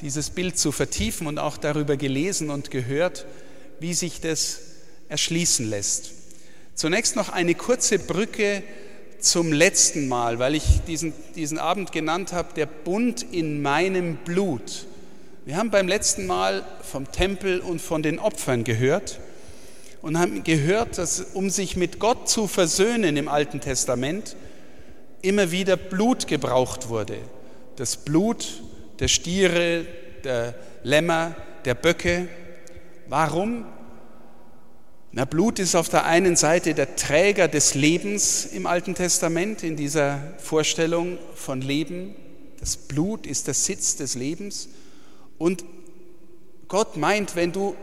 dieses 0.00 0.30
Bild 0.30 0.58
zu 0.58 0.72
vertiefen 0.72 1.28
und 1.28 1.38
auch 1.38 1.56
darüber 1.56 1.96
gelesen 1.96 2.50
und 2.50 2.72
gehört, 2.72 3.26
wie 3.78 3.94
sich 3.94 4.20
das 4.20 4.58
erschließen 5.08 5.70
lässt. 5.70 6.10
Zunächst 6.74 7.14
noch 7.14 7.28
eine 7.28 7.54
kurze 7.54 8.00
Brücke 8.00 8.64
zum 9.20 9.52
letzten 9.52 10.08
Mal, 10.08 10.38
weil 10.38 10.54
ich 10.54 10.80
diesen, 10.86 11.12
diesen 11.34 11.58
Abend 11.58 11.92
genannt 11.92 12.32
habe, 12.32 12.54
der 12.54 12.66
Bund 12.66 13.24
in 13.30 13.62
meinem 13.62 14.16
Blut. 14.16 14.86
Wir 15.44 15.56
haben 15.56 15.70
beim 15.70 15.88
letzten 15.88 16.26
Mal 16.26 16.64
vom 16.82 17.10
Tempel 17.12 17.60
und 17.60 17.80
von 17.80 18.02
den 18.02 18.18
Opfern 18.18 18.64
gehört 18.64 19.20
und 20.02 20.18
haben 20.18 20.44
gehört, 20.44 20.98
dass 20.98 21.20
um 21.20 21.50
sich 21.50 21.76
mit 21.76 21.98
Gott 21.98 22.28
zu 22.28 22.46
versöhnen 22.46 23.16
im 23.16 23.28
Alten 23.28 23.60
Testament 23.60 24.36
immer 25.22 25.50
wieder 25.50 25.76
Blut 25.76 26.26
gebraucht 26.26 26.88
wurde. 26.88 27.18
Das 27.76 27.96
Blut 27.96 28.62
der 28.98 29.08
Stiere, 29.08 29.84
der 30.24 30.54
Lämmer, 30.82 31.34
der 31.64 31.74
Böcke. 31.74 32.28
Warum? 33.08 33.66
Na, 35.16 35.24
Blut 35.24 35.58
ist 35.58 35.74
auf 35.74 35.88
der 35.88 36.04
einen 36.04 36.36
Seite 36.36 36.74
der 36.74 36.94
Träger 36.94 37.48
des 37.48 37.72
Lebens 37.72 38.44
im 38.44 38.66
Alten 38.66 38.94
Testament, 38.94 39.62
in 39.62 39.74
dieser 39.74 40.20
Vorstellung 40.36 41.16
von 41.34 41.62
Leben. 41.62 42.14
Das 42.60 42.76
Blut 42.76 43.26
ist 43.26 43.46
der 43.46 43.54
Sitz 43.54 43.96
des 43.96 44.14
Lebens. 44.14 44.68
Und 45.38 45.64
Gott 46.68 46.98
meint, 46.98 47.34
wenn 47.34 47.50
du 47.50 47.74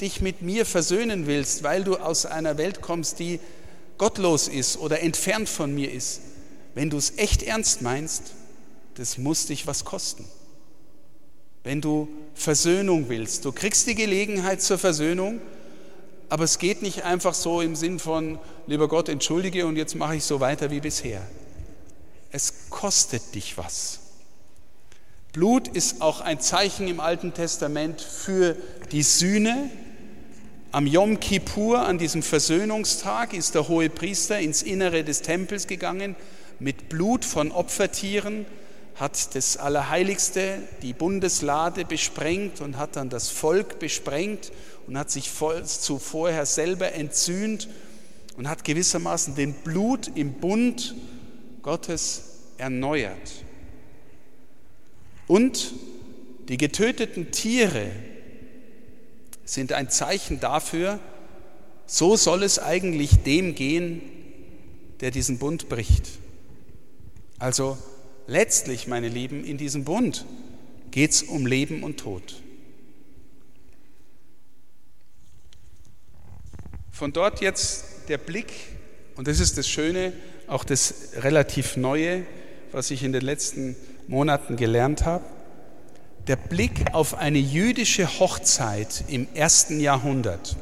dich 0.00 0.22
mit 0.22 0.40
mir 0.40 0.64
versöhnen 0.64 1.26
willst, 1.26 1.62
weil 1.62 1.84
du 1.84 1.96
aus 1.96 2.24
einer 2.24 2.56
Welt 2.56 2.80
kommst, 2.80 3.18
die 3.18 3.38
gottlos 3.98 4.48
ist 4.48 4.78
oder 4.78 5.00
entfernt 5.00 5.50
von 5.50 5.74
mir 5.74 5.92
ist, 5.92 6.22
wenn 6.74 6.88
du 6.88 6.96
es 6.96 7.18
echt 7.18 7.42
ernst 7.42 7.82
meinst, 7.82 8.32
das 8.94 9.18
muss 9.18 9.44
dich 9.44 9.66
was 9.66 9.84
kosten. 9.84 10.24
Wenn 11.64 11.82
du 11.82 12.08
Versöhnung 12.32 13.10
willst, 13.10 13.44
du 13.44 13.52
kriegst 13.52 13.86
die 13.88 13.94
Gelegenheit 13.94 14.62
zur 14.62 14.78
Versöhnung, 14.78 15.42
aber 16.28 16.44
es 16.44 16.58
geht 16.58 16.82
nicht 16.82 17.04
einfach 17.04 17.34
so 17.34 17.60
im 17.60 17.74
Sinn 17.74 17.98
von, 17.98 18.38
lieber 18.66 18.88
Gott, 18.88 19.08
entschuldige 19.08 19.66
und 19.66 19.76
jetzt 19.76 19.94
mache 19.94 20.16
ich 20.16 20.24
so 20.24 20.40
weiter 20.40 20.70
wie 20.70 20.80
bisher. 20.80 21.22
Es 22.30 22.70
kostet 22.70 23.34
dich 23.34 23.56
was. 23.56 24.00
Blut 25.32 25.68
ist 25.68 26.02
auch 26.02 26.20
ein 26.20 26.40
Zeichen 26.40 26.88
im 26.88 27.00
Alten 27.00 27.32
Testament 27.32 28.00
für 28.00 28.56
die 28.92 29.02
Sühne. 29.02 29.70
Am 30.72 30.86
Yom 30.86 31.20
Kippur, 31.20 31.80
an 31.80 31.96
diesem 31.96 32.22
Versöhnungstag, 32.22 33.32
ist 33.32 33.54
der 33.54 33.68
hohe 33.68 33.88
Priester 33.88 34.38
ins 34.38 34.62
Innere 34.62 35.04
des 35.04 35.22
Tempels 35.22 35.66
gegangen 35.66 36.16
mit 36.58 36.88
Blut 36.88 37.24
von 37.24 37.52
Opfertieren, 37.52 38.44
hat 38.96 39.34
das 39.34 39.56
Allerheiligste, 39.56 40.58
die 40.82 40.92
Bundeslade 40.92 41.84
besprengt 41.84 42.60
und 42.60 42.76
hat 42.76 42.96
dann 42.96 43.08
das 43.08 43.28
Volk 43.28 43.78
besprengt 43.78 44.50
und 44.88 44.96
hat 44.96 45.10
sich 45.10 45.30
zuvorher 45.30 46.46
selber 46.46 46.92
entzühnt 46.92 47.68
und 48.38 48.48
hat 48.48 48.64
gewissermaßen 48.64 49.34
den 49.34 49.52
Blut 49.52 50.10
im 50.14 50.32
Bund 50.32 50.94
Gottes 51.60 52.22
erneuert. 52.56 53.44
Und 55.26 55.74
die 56.48 56.56
getöteten 56.56 57.30
Tiere 57.30 57.90
sind 59.44 59.74
ein 59.74 59.90
Zeichen 59.90 60.40
dafür, 60.40 60.98
so 61.86 62.16
soll 62.16 62.42
es 62.42 62.58
eigentlich 62.58 63.22
dem 63.22 63.54
gehen, 63.54 64.00
der 65.00 65.10
diesen 65.10 65.38
Bund 65.38 65.68
bricht. 65.68 66.08
Also 67.38 67.76
letztlich, 68.26 68.86
meine 68.86 69.08
Lieben, 69.08 69.44
in 69.44 69.58
diesem 69.58 69.84
Bund 69.84 70.24
geht 70.90 71.10
es 71.10 71.22
um 71.22 71.44
Leben 71.44 71.82
und 71.82 72.00
Tod. 72.00 72.42
Von 76.98 77.12
dort 77.12 77.40
jetzt 77.40 77.84
der 78.08 78.18
Blick, 78.18 78.52
und 79.14 79.28
das 79.28 79.38
ist 79.38 79.56
das 79.56 79.68
Schöne, 79.68 80.12
auch 80.48 80.64
das 80.64 81.10
relativ 81.18 81.76
Neue, 81.76 82.26
was 82.72 82.90
ich 82.90 83.04
in 83.04 83.12
den 83.12 83.22
letzten 83.22 83.76
Monaten 84.08 84.56
gelernt 84.56 85.04
habe. 85.04 85.24
Der 86.26 86.34
Blick 86.34 86.92
auf 86.94 87.14
eine 87.14 87.38
jüdische 87.38 88.18
Hochzeit 88.18 89.04
im 89.06 89.28
ersten 89.32 89.78
Jahrhundert. 89.78 90.56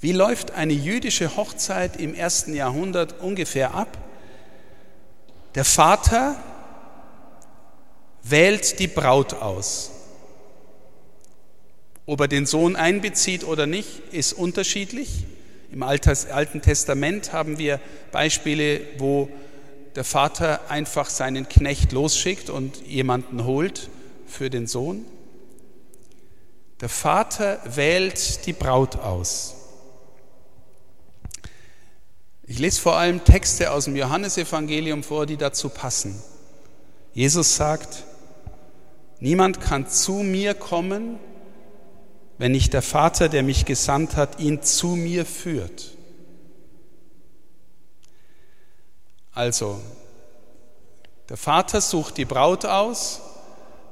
Wie 0.00 0.12
läuft 0.12 0.50
eine 0.50 0.74
jüdische 0.74 1.34
Hochzeit 1.34 1.96
im 1.96 2.14
ersten 2.14 2.52
Jahrhundert 2.52 3.22
ungefähr 3.22 3.72
ab? 3.72 3.96
Der 5.54 5.64
Vater 5.64 6.36
wählt 8.22 8.78
die 8.80 8.88
Braut 8.88 9.32
aus. 9.32 9.93
Ob 12.06 12.20
er 12.20 12.28
den 12.28 12.44
Sohn 12.46 12.76
einbezieht 12.76 13.44
oder 13.44 13.66
nicht, 13.66 14.00
ist 14.12 14.34
unterschiedlich. 14.34 15.24
Im 15.72 15.82
Alten 15.82 16.62
Testament 16.62 17.32
haben 17.32 17.58
wir 17.58 17.80
Beispiele, 18.12 18.80
wo 18.98 19.28
der 19.96 20.04
Vater 20.04 20.70
einfach 20.70 21.08
seinen 21.08 21.48
Knecht 21.48 21.92
losschickt 21.92 22.50
und 22.50 22.86
jemanden 22.86 23.44
holt 23.44 23.88
für 24.26 24.50
den 24.50 24.66
Sohn. 24.66 25.04
Der 26.80 26.88
Vater 26.88 27.60
wählt 27.64 28.46
die 28.46 28.52
Braut 28.52 28.96
aus. 28.96 29.54
Ich 32.46 32.58
lese 32.58 32.80
vor 32.80 32.96
allem 32.96 33.24
Texte 33.24 33.70
aus 33.70 33.86
dem 33.86 33.96
Johannesevangelium 33.96 35.02
vor, 35.02 35.24
die 35.24 35.38
dazu 35.38 35.70
passen. 35.70 36.20
Jesus 37.14 37.56
sagt, 37.56 38.04
niemand 39.20 39.60
kann 39.60 39.88
zu 39.88 40.14
mir 40.14 40.52
kommen, 40.52 41.18
wenn 42.38 42.52
nicht 42.52 42.72
der 42.72 42.82
Vater, 42.82 43.28
der 43.28 43.42
mich 43.42 43.64
gesandt 43.64 44.16
hat, 44.16 44.40
ihn 44.40 44.62
zu 44.62 44.88
mir 44.88 45.24
führt. 45.24 45.92
Also, 49.32 49.80
der 51.28 51.36
Vater 51.36 51.80
sucht 51.80 52.16
die 52.18 52.24
Braut 52.24 52.64
aus, 52.64 53.20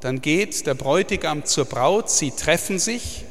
dann 0.00 0.20
geht 0.20 0.66
der 0.66 0.74
Bräutigam 0.74 1.44
zur 1.44 1.64
Braut, 1.64 2.10
sie 2.10 2.32
treffen 2.32 2.78
sich, 2.78 3.24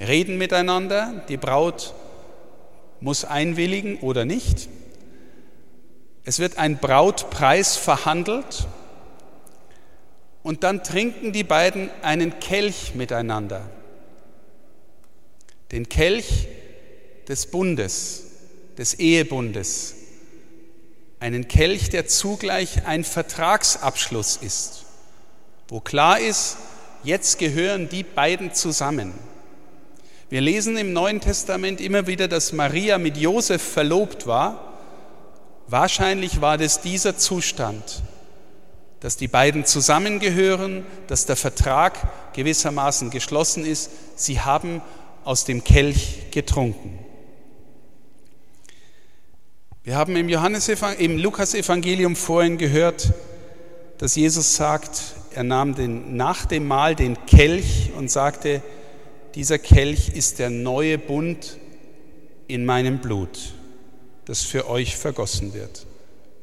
reden 0.00 0.38
miteinander, 0.38 1.24
die 1.28 1.36
Braut 1.36 1.94
muss 3.00 3.24
einwilligen 3.24 3.98
oder 4.00 4.24
nicht. 4.24 4.68
Es 6.24 6.38
wird 6.38 6.58
ein 6.58 6.78
Brautpreis 6.78 7.76
verhandelt 7.76 8.66
und 10.42 10.64
dann 10.64 10.82
trinken 10.82 11.32
die 11.32 11.44
beiden 11.44 11.90
einen 12.02 12.40
Kelch 12.40 12.94
miteinander. 12.94 13.62
Den 15.72 15.88
Kelch 15.88 16.48
des 17.28 17.46
Bundes, 17.46 18.24
des 18.78 18.94
Ehebundes. 18.94 19.94
Einen 21.18 21.48
Kelch, 21.48 21.88
der 21.88 22.06
zugleich 22.06 22.86
ein 22.86 23.02
Vertragsabschluss 23.02 24.36
ist, 24.36 24.84
wo 25.68 25.80
klar 25.80 26.20
ist, 26.20 26.58
jetzt 27.02 27.38
gehören 27.38 27.88
die 27.88 28.02
beiden 28.02 28.54
zusammen. 28.54 29.14
Wir 30.28 30.40
lesen 30.40 30.76
im 30.76 30.92
Neuen 30.92 31.20
Testament 31.20 31.80
immer 31.80 32.06
wieder, 32.06 32.28
dass 32.28 32.52
Maria 32.52 32.98
mit 32.98 33.16
Josef 33.16 33.62
verlobt 33.62 34.26
war. 34.26 34.74
Wahrscheinlich 35.68 36.40
war 36.40 36.58
das 36.58 36.80
dieser 36.80 37.16
Zustand, 37.16 38.02
dass 39.00 39.16
die 39.16 39.28
beiden 39.28 39.64
zusammengehören, 39.64 40.84
dass 41.06 41.26
der 41.26 41.36
Vertrag 41.36 42.34
gewissermaßen 42.34 43.10
geschlossen 43.10 43.64
ist. 43.64 43.90
Sie 44.16 44.40
haben 44.40 44.82
aus 45.26 45.44
dem 45.44 45.64
Kelch 45.64 46.30
getrunken. 46.30 47.00
Wir 49.82 49.96
haben 49.96 50.14
im, 50.14 50.28
im 50.28 51.18
Lukas-Evangelium 51.18 52.14
vorhin 52.14 52.58
gehört, 52.58 53.12
dass 53.98 54.14
Jesus 54.14 54.54
sagt, 54.54 55.02
er 55.34 55.42
nahm 55.42 55.74
den, 55.74 56.16
nach 56.16 56.46
dem 56.46 56.68
Mahl 56.68 56.94
den 56.94 57.26
Kelch 57.26 57.90
und 57.96 58.08
sagte, 58.08 58.62
dieser 59.34 59.58
Kelch 59.58 60.10
ist 60.10 60.38
der 60.38 60.48
neue 60.48 60.96
Bund 60.96 61.58
in 62.46 62.64
meinem 62.64 62.98
Blut, 62.98 63.54
das 64.26 64.42
für 64.42 64.68
euch 64.68 64.96
vergossen 64.96 65.54
wird. 65.54 65.86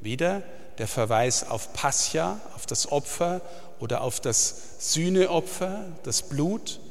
Wieder 0.01 0.43
der 0.77 0.87
Verweis 0.87 1.49
auf 1.49 1.71
Pascha, 1.71 2.41
auf 2.53 2.65
das 2.65 2.91
Opfer 2.91 3.41
oder 3.79 4.01
auf 4.01 4.19
das 4.19 4.75
Sühneopfer, 4.79 5.85
das 6.03 6.23
Blut 6.23 6.81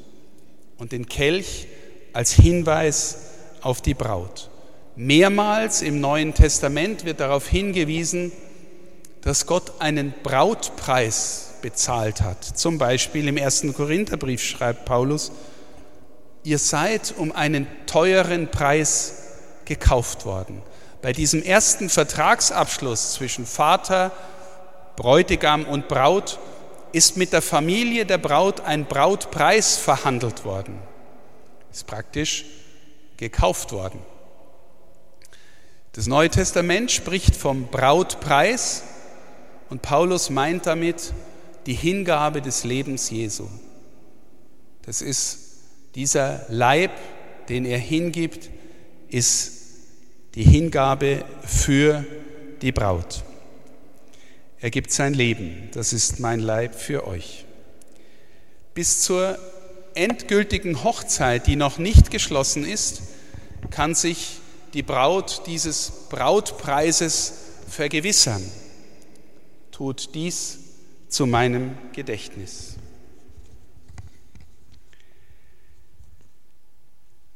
und 0.79 0.91
den 0.91 1.05
Kelch 1.05 1.67
als 2.13 2.31
Hinweis 2.31 3.17
auf 3.61 3.81
die 3.81 3.93
Braut. 3.93 4.49
Mehrmals 4.95 5.81
im 5.81 5.99
Neuen 5.99 6.33
Testament 6.33 7.03
wird 7.03 7.19
darauf 7.19 7.47
hingewiesen, 7.47 8.31
dass 9.21 9.47
Gott 9.47 9.73
einen 9.79 10.13
Brautpreis 10.21 11.55
bezahlt 11.61 12.21
hat. 12.21 12.43
Zum 12.43 12.77
Beispiel 12.77 13.27
im 13.27 13.37
ersten 13.37 13.73
Korintherbrief 13.73 14.43
schreibt 14.43 14.85
Paulus, 14.85 15.31
ihr 16.43 16.59
seid 16.59 17.13
um 17.17 17.31
einen 17.31 17.67
teuren 17.87 18.51
Preis 18.51 19.15
gekauft 19.65 20.25
worden. 20.25 20.61
Bei 21.01 21.13
diesem 21.13 21.41
ersten 21.41 21.89
Vertragsabschluss 21.89 23.13
zwischen 23.13 23.45
Vater, 23.45 24.11
Bräutigam 24.95 25.65
und 25.65 25.87
Braut 25.87 26.37
ist 26.91 27.17
mit 27.17 27.33
der 27.33 27.41
Familie 27.41 28.05
der 28.05 28.19
Braut 28.19 28.61
ein 28.61 28.85
Brautpreis 28.85 29.77
verhandelt 29.77 30.45
worden. 30.45 30.77
Ist 31.73 31.87
praktisch 31.87 32.45
gekauft 33.17 33.71
worden. 33.71 33.99
Das 35.93 36.05
Neue 36.05 36.29
Testament 36.29 36.91
spricht 36.91 37.35
vom 37.35 37.65
Brautpreis 37.65 38.83
und 39.71 39.81
Paulus 39.81 40.29
meint 40.29 40.67
damit 40.67 41.13
die 41.65 41.73
Hingabe 41.73 42.43
des 42.43 42.63
Lebens 42.63 43.09
Jesu. 43.09 43.47
Das 44.83 45.01
ist 45.01 45.39
dieser 45.95 46.45
Leib, 46.47 46.91
den 47.49 47.65
er 47.65 47.79
hingibt, 47.79 48.51
ist 49.09 49.53
die 50.35 50.43
Hingabe 50.43 51.25
für 51.43 52.05
die 52.61 52.71
Braut. 52.71 53.23
Er 54.59 54.69
gibt 54.69 54.91
sein 54.91 55.15
Leben, 55.15 55.69
das 55.73 55.91
ist 55.91 56.19
mein 56.19 56.39
Leib 56.39 56.75
für 56.75 57.07
euch. 57.07 57.45
Bis 58.75 59.01
zur 59.01 59.39
endgültigen 59.95 60.83
Hochzeit, 60.83 61.47
die 61.47 61.55
noch 61.55 61.77
nicht 61.77 62.11
geschlossen 62.11 62.65
ist, 62.65 63.03
kann 63.69 63.95
sich 63.95 64.39
die 64.73 64.83
Braut 64.83 65.43
dieses 65.45 65.91
Brautpreises 66.09 67.33
vergewissern. 67.69 68.43
Tut 69.71 70.13
dies 70.15 70.59
zu 71.09 71.25
meinem 71.25 71.77
Gedächtnis. 71.93 72.75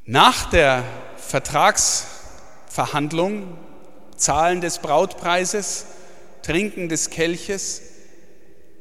Nach 0.06 0.50
der 0.50 0.84
Vertragsverhandlung, 1.18 3.58
Zahlen 4.16 4.62
des 4.62 4.80
Brautpreises, 4.80 5.86
Trinken 6.44 6.88
des 6.90 7.10
Kelches, 7.10 7.82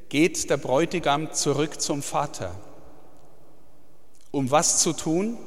geht 0.08 0.48
der 0.48 0.56
Bräutigam 0.56 1.32
zurück 1.32 1.80
zum 1.80 2.02
Vater. 2.02 2.54
Um 4.36 4.50
was 4.50 4.80
zu 4.80 4.92
tun? 4.92 5.38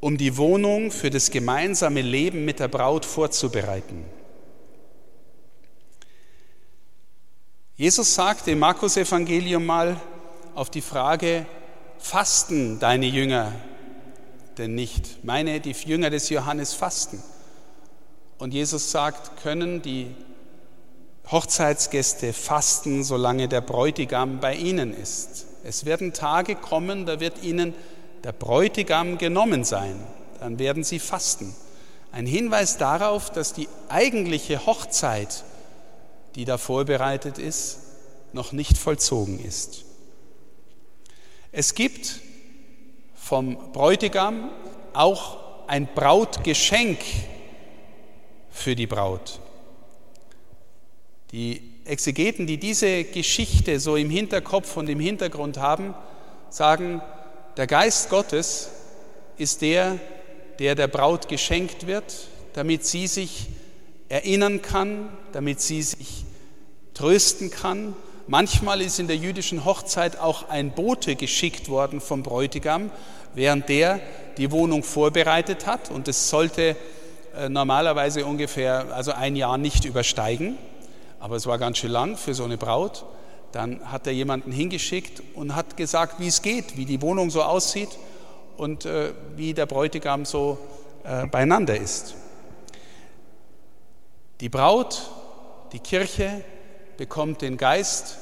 Um 0.00 0.16
die 0.16 0.38
Wohnung 0.38 0.90
für 0.90 1.10
das 1.10 1.30
gemeinsame 1.30 2.00
Leben 2.00 2.46
mit 2.46 2.60
der 2.60 2.68
Braut 2.68 3.04
vorzubereiten. 3.04 4.06
Jesus 7.76 8.14
sagt 8.14 8.48
im 8.48 8.58
Markus 8.58 8.96
Evangelium 8.96 9.66
mal 9.66 10.00
auf 10.54 10.70
die 10.70 10.80
Frage, 10.80 11.44
fasten 11.98 12.78
deine 12.78 13.04
Jünger 13.04 13.52
denn 14.56 14.74
nicht. 14.74 15.22
Meine, 15.22 15.60
die 15.60 15.72
Jünger 15.72 16.08
des 16.08 16.30
Johannes 16.30 16.72
fasten. 16.72 17.22
Und 18.38 18.54
Jesus 18.54 18.90
sagt, 18.90 19.42
können 19.42 19.82
die 19.82 20.06
Hochzeitsgäste 21.30 22.32
fasten, 22.32 23.04
solange 23.04 23.46
der 23.46 23.60
Bräutigam 23.60 24.40
bei 24.40 24.54
ihnen 24.54 24.94
ist. 24.96 25.44
Es 25.66 25.84
werden 25.84 26.12
Tage 26.12 26.54
kommen, 26.54 27.06
da 27.06 27.18
wird 27.18 27.42
ihnen 27.42 27.74
der 28.22 28.30
Bräutigam 28.30 29.18
genommen 29.18 29.64
sein. 29.64 30.00
Dann 30.38 30.60
werden 30.60 30.84
sie 30.84 31.00
fasten. 31.00 31.56
Ein 32.12 32.24
Hinweis 32.24 32.78
darauf, 32.78 33.30
dass 33.30 33.52
die 33.52 33.68
eigentliche 33.88 34.64
Hochzeit, 34.64 35.42
die 36.36 36.44
da 36.44 36.56
vorbereitet 36.56 37.38
ist, 37.38 37.78
noch 38.32 38.52
nicht 38.52 38.78
vollzogen 38.78 39.44
ist. 39.44 39.84
Es 41.50 41.74
gibt 41.74 42.20
vom 43.16 43.72
Bräutigam 43.72 44.50
auch 44.92 45.66
ein 45.66 45.88
Brautgeschenk 45.92 47.00
für 48.50 48.76
die 48.76 48.86
Braut. 48.86 49.40
Die 51.32 51.75
Exegeten, 51.86 52.46
die 52.46 52.58
diese 52.58 53.04
Geschichte 53.04 53.80
so 53.80 53.96
im 53.96 54.10
Hinterkopf 54.10 54.76
und 54.76 54.88
im 54.88 55.00
Hintergrund 55.00 55.58
haben, 55.58 55.94
sagen, 56.50 57.00
der 57.56 57.66
Geist 57.66 58.10
Gottes 58.10 58.70
ist 59.38 59.62
der, 59.62 59.98
der 60.58 60.74
der 60.74 60.88
Braut 60.88 61.28
geschenkt 61.28 61.86
wird, 61.86 62.28
damit 62.54 62.84
sie 62.84 63.06
sich 63.06 63.46
erinnern 64.08 64.62
kann, 64.62 65.08
damit 65.32 65.60
sie 65.60 65.82
sich 65.82 66.24
trösten 66.94 67.50
kann. 67.50 67.94
Manchmal 68.26 68.80
ist 68.80 68.98
in 68.98 69.06
der 69.06 69.16
jüdischen 69.16 69.64
Hochzeit 69.64 70.18
auch 70.18 70.48
ein 70.48 70.72
Bote 70.72 71.16
geschickt 71.16 71.68
worden 71.68 72.00
vom 72.00 72.22
Bräutigam, 72.22 72.90
während 73.34 73.68
der 73.68 74.00
die 74.38 74.50
Wohnung 74.50 74.82
vorbereitet 74.82 75.66
hat 75.66 75.90
und 75.90 76.08
es 76.08 76.28
sollte 76.28 76.76
äh, 77.36 77.48
normalerweise 77.48 78.24
ungefähr 78.24 78.86
also 78.94 79.12
ein 79.12 79.36
Jahr 79.36 79.58
nicht 79.58 79.84
übersteigen, 79.84 80.56
aber 81.20 81.36
es 81.36 81.46
war 81.46 81.58
ganz 81.58 81.78
schön 81.78 81.90
lang 81.90 82.16
für 82.16 82.34
so 82.34 82.44
eine 82.44 82.56
Braut. 82.56 83.04
Dann 83.52 83.90
hat 83.90 84.06
er 84.06 84.12
jemanden 84.12 84.52
hingeschickt 84.52 85.22
und 85.34 85.54
hat 85.54 85.76
gesagt, 85.76 86.20
wie 86.20 86.26
es 86.26 86.42
geht, 86.42 86.76
wie 86.76 86.84
die 86.84 87.00
Wohnung 87.02 87.30
so 87.30 87.42
aussieht 87.42 87.90
und 88.56 88.84
äh, 88.84 89.12
wie 89.36 89.54
der 89.54 89.66
Bräutigam 89.66 90.24
so 90.24 90.58
äh, 91.04 91.26
beieinander 91.26 91.76
ist. 91.76 92.14
Die 94.40 94.48
Braut 94.48 95.10
die 95.72 95.78
Kirche 95.78 96.42
bekommt 96.96 97.42
den 97.42 97.56
Geist, 97.56 98.18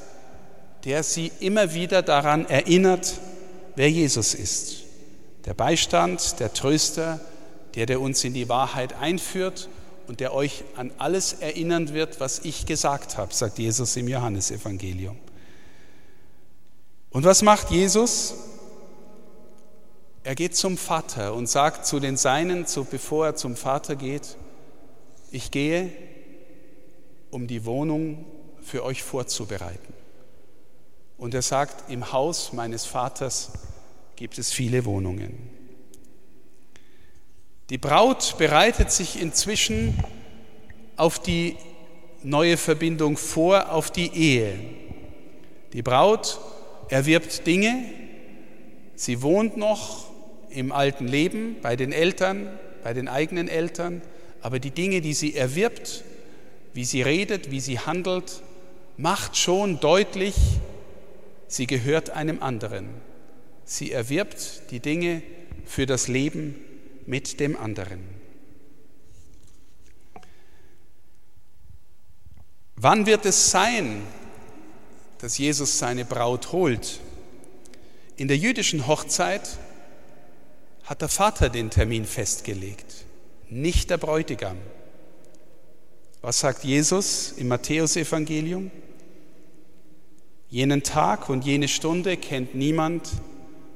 der 0.84 1.02
sie 1.02 1.30
immer 1.40 1.74
wieder 1.74 2.02
daran 2.02 2.46
erinnert, 2.46 3.14
wer 3.76 3.90
Jesus 3.90 4.34
ist. 4.34 4.82
Der 5.44 5.54
Beistand, 5.54 6.40
der 6.40 6.52
Tröster, 6.52 7.20
der, 7.74 7.86
der 7.86 8.00
uns 8.00 8.24
in 8.24 8.34
die 8.34 8.48
Wahrheit 8.48 8.94
einführt 8.94 9.68
und 10.06 10.20
der 10.20 10.34
euch 10.34 10.64
an 10.76 10.92
alles 10.98 11.34
erinnern 11.34 11.94
wird, 11.94 12.20
was 12.20 12.40
ich 12.40 12.66
gesagt 12.66 13.16
habe, 13.16 13.32
sagt 13.32 13.58
Jesus 13.58 13.96
im 13.96 14.08
Johannesevangelium. 14.08 15.16
Und 17.10 17.24
was 17.24 17.42
macht 17.42 17.70
Jesus? 17.70 18.34
Er 20.24 20.34
geht 20.34 20.56
zum 20.56 20.76
Vater 20.76 21.34
und 21.34 21.48
sagt 21.48 21.86
zu 21.86 22.00
den 22.00 22.16
Seinen, 22.16 22.66
so 22.66 22.84
bevor 22.84 23.26
er 23.26 23.36
zum 23.36 23.56
Vater 23.56 23.94
geht, 23.94 24.36
ich 25.30 25.50
gehe, 25.50 25.92
um 27.30 27.46
die 27.46 27.64
Wohnung 27.64 28.24
für 28.62 28.84
euch 28.84 29.02
vorzubereiten. 29.02 29.92
Und 31.18 31.34
er 31.34 31.42
sagt, 31.42 31.90
im 31.90 32.12
Haus 32.12 32.52
meines 32.52 32.84
Vaters 32.84 33.52
gibt 34.16 34.38
es 34.38 34.52
viele 34.52 34.84
Wohnungen. 34.84 35.53
Die 37.70 37.78
Braut 37.78 38.36
bereitet 38.36 38.92
sich 38.92 39.20
inzwischen 39.20 39.98
auf 40.96 41.18
die 41.18 41.56
neue 42.22 42.58
Verbindung 42.58 43.16
vor, 43.16 43.72
auf 43.72 43.90
die 43.90 44.14
Ehe. 44.14 44.52
Die 45.72 45.80
Braut 45.80 46.38
erwirbt 46.90 47.46
Dinge, 47.46 47.84
sie 48.96 49.22
wohnt 49.22 49.56
noch 49.56 50.10
im 50.50 50.72
alten 50.72 51.08
Leben 51.08 51.56
bei 51.62 51.74
den 51.74 51.92
Eltern, 51.92 52.48
bei 52.82 52.92
den 52.92 53.08
eigenen 53.08 53.48
Eltern, 53.48 54.02
aber 54.42 54.58
die 54.58 54.70
Dinge, 54.70 55.00
die 55.00 55.14
sie 55.14 55.34
erwirbt, 55.34 56.04
wie 56.74 56.84
sie 56.84 57.00
redet, 57.00 57.50
wie 57.50 57.60
sie 57.60 57.78
handelt, 57.78 58.42
macht 58.98 59.38
schon 59.38 59.80
deutlich, 59.80 60.34
sie 61.48 61.66
gehört 61.66 62.10
einem 62.10 62.42
anderen. 62.42 62.90
Sie 63.64 63.90
erwirbt 63.90 64.70
die 64.70 64.80
Dinge 64.80 65.22
für 65.64 65.86
das 65.86 66.08
Leben 66.08 66.56
mit 67.06 67.40
dem 67.40 67.56
anderen. 67.56 68.00
Wann 72.76 73.06
wird 73.06 73.24
es 73.24 73.50
sein, 73.50 74.02
dass 75.18 75.38
Jesus 75.38 75.78
seine 75.78 76.04
Braut 76.04 76.52
holt? 76.52 77.00
In 78.16 78.28
der 78.28 78.36
jüdischen 78.36 78.86
Hochzeit 78.86 79.58
hat 80.84 81.00
der 81.00 81.08
Vater 81.08 81.48
den 81.48 81.70
Termin 81.70 82.04
festgelegt, 82.04 83.06
nicht 83.48 83.90
der 83.90 83.96
Bräutigam. 83.96 84.58
Was 86.20 86.40
sagt 86.40 86.64
Jesus 86.64 87.32
im 87.32 87.48
Matthäusevangelium? 87.48 88.70
Jenen 90.48 90.82
Tag 90.82 91.28
und 91.28 91.44
jene 91.44 91.68
Stunde 91.68 92.16
kennt 92.16 92.54
niemand, 92.54 93.08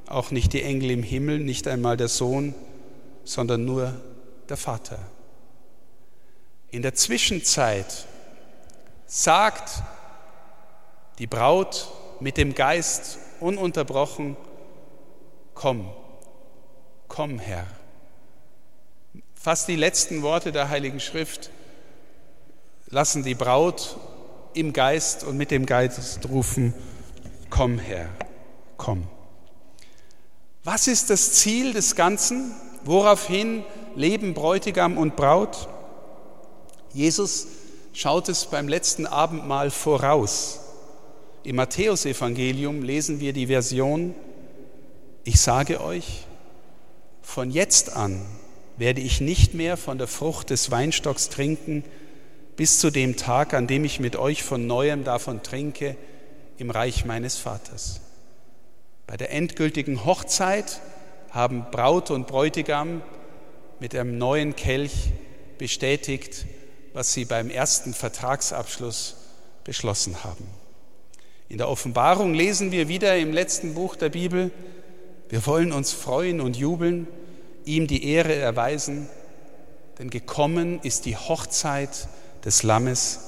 auch 0.06 0.30
nicht 0.30 0.52
die 0.52 0.62
Engel 0.62 0.90
im 0.90 1.02
Himmel, 1.02 1.38
nicht 1.40 1.66
einmal 1.66 1.96
der 1.96 2.08
Sohn, 2.08 2.54
sondern 3.28 3.66
nur 3.66 3.92
der 4.48 4.56
Vater. 4.56 4.98
In 6.70 6.80
der 6.80 6.94
Zwischenzeit 6.94 8.06
sagt 9.06 9.82
die 11.18 11.26
Braut 11.26 11.88
mit 12.20 12.38
dem 12.38 12.54
Geist 12.54 13.18
ununterbrochen, 13.40 14.36
komm, 15.52 15.92
komm 17.08 17.38
Herr. 17.38 17.66
Fast 19.34 19.68
die 19.68 19.76
letzten 19.76 20.22
Worte 20.22 20.50
der 20.50 20.70
Heiligen 20.70 20.98
Schrift 20.98 21.50
lassen 22.86 23.24
die 23.24 23.34
Braut 23.34 23.98
im 24.54 24.72
Geist 24.72 25.24
und 25.24 25.36
mit 25.36 25.50
dem 25.50 25.66
Geist 25.66 26.26
rufen, 26.30 26.72
komm 27.50 27.78
Herr, 27.78 28.08
komm. 28.78 29.06
Was 30.64 30.86
ist 30.86 31.10
das 31.10 31.34
Ziel 31.34 31.74
des 31.74 31.94
Ganzen? 31.94 32.54
Woraufhin 32.88 33.64
leben 33.96 34.32
Bräutigam 34.32 34.96
und 34.96 35.14
Braut? 35.14 35.68
Jesus 36.94 37.46
schaut 37.92 38.30
es 38.30 38.46
beim 38.46 38.66
letzten 38.66 39.04
Abendmahl 39.04 39.70
voraus. 39.70 40.60
Im 41.42 41.56
Matthäusevangelium 41.56 42.80
lesen 42.80 43.20
wir 43.20 43.34
die 43.34 43.48
Version, 43.48 44.14
ich 45.22 45.38
sage 45.38 45.82
euch, 45.82 46.24
von 47.20 47.50
jetzt 47.50 47.94
an 47.94 48.24
werde 48.78 49.02
ich 49.02 49.20
nicht 49.20 49.52
mehr 49.52 49.76
von 49.76 49.98
der 49.98 50.08
Frucht 50.08 50.48
des 50.48 50.70
Weinstocks 50.70 51.28
trinken, 51.28 51.84
bis 52.56 52.78
zu 52.78 52.90
dem 52.90 53.18
Tag, 53.18 53.52
an 53.52 53.66
dem 53.66 53.84
ich 53.84 54.00
mit 54.00 54.16
euch 54.16 54.42
von 54.42 54.66
neuem 54.66 55.04
davon 55.04 55.42
trinke 55.42 55.94
im 56.56 56.70
Reich 56.70 57.04
meines 57.04 57.36
Vaters. 57.36 58.00
Bei 59.06 59.18
der 59.18 59.30
endgültigen 59.30 60.06
Hochzeit 60.06 60.80
haben 61.30 61.66
Braut 61.70 62.10
und 62.10 62.26
Bräutigam 62.26 63.02
mit 63.80 63.94
einem 63.94 64.18
neuen 64.18 64.56
Kelch 64.56 65.10
bestätigt, 65.58 66.46
was 66.94 67.12
sie 67.12 67.24
beim 67.24 67.50
ersten 67.50 67.94
Vertragsabschluss 67.94 69.16
beschlossen 69.64 70.24
haben. 70.24 70.46
In 71.48 71.58
der 71.58 71.68
Offenbarung 71.68 72.34
lesen 72.34 72.72
wir 72.72 72.88
wieder 72.88 73.16
im 73.16 73.32
letzten 73.32 73.74
Buch 73.74 73.96
der 73.96 74.08
Bibel, 74.08 74.50
wir 75.28 75.44
wollen 75.46 75.72
uns 75.72 75.92
freuen 75.92 76.40
und 76.40 76.56
jubeln, 76.56 77.06
ihm 77.64 77.86
die 77.86 78.04
Ehre 78.04 78.34
erweisen, 78.34 79.08
denn 79.98 80.10
gekommen 80.10 80.80
ist 80.82 81.04
die 81.04 81.16
Hochzeit 81.16 82.08
des 82.44 82.62
Lammes 82.62 83.20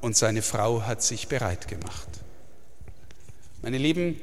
und 0.00 0.16
seine 0.16 0.42
Frau 0.42 0.82
hat 0.82 1.02
sich 1.02 1.28
bereit 1.28 1.66
gemacht. 1.66 2.08
Meine 3.62 3.78
Lieben, 3.78 4.20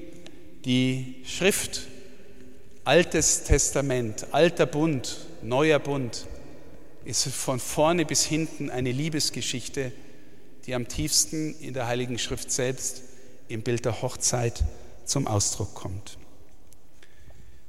die 0.63 1.21
Schrift 1.25 1.81
Altes 2.85 3.43
Testament, 3.43 4.27
alter 4.31 4.67
Bund, 4.67 5.17
neuer 5.41 5.79
Bund 5.79 6.27
ist 7.03 7.27
von 7.29 7.59
vorne 7.59 8.05
bis 8.05 8.23
hinten 8.23 8.69
eine 8.69 8.91
Liebesgeschichte, 8.91 9.91
die 10.67 10.75
am 10.75 10.87
tiefsten 10.87 11.55
in 11.59 11.73
der 11.73 11.87
Heiligen 11.87 12.19
Schrift 12.19 12.51
selbst 12.51 13.01
im 13.47 13.63
Bild 13.63 13.85
der 13.85 14.03
Hochzeit 14.03 14.63
zum 15.03 15.25
Ausdruck 15.25 15.73
kommt. 15.73 16.19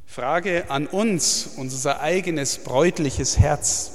Frage 0.05 0.69
an 0.69 0.87
uns, 0.87 1.49
unser 1.57 2.01
eigenes 2.01 2.59
bräutliches 2.59 3.39
Herz. 3.39 3.93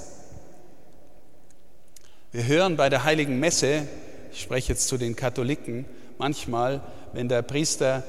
Wir 2.32 2.48
hören 2.48 2.78
bei 2.78 2.90
der 2.90 3.04
heiligen 3.04 3.40
Messe, 3.40 3.88
ich 4.34 4.42
spreche 4.42 4.74
jetzt 4.74 4.88
zu 4.88 4.98
den 4.98 5.16
Katholiken, 5.16 5.86
manchmal, 6.18 6.82
wenn 7.14 7.30
der 7.30 7.44
Priester 7.44 8.04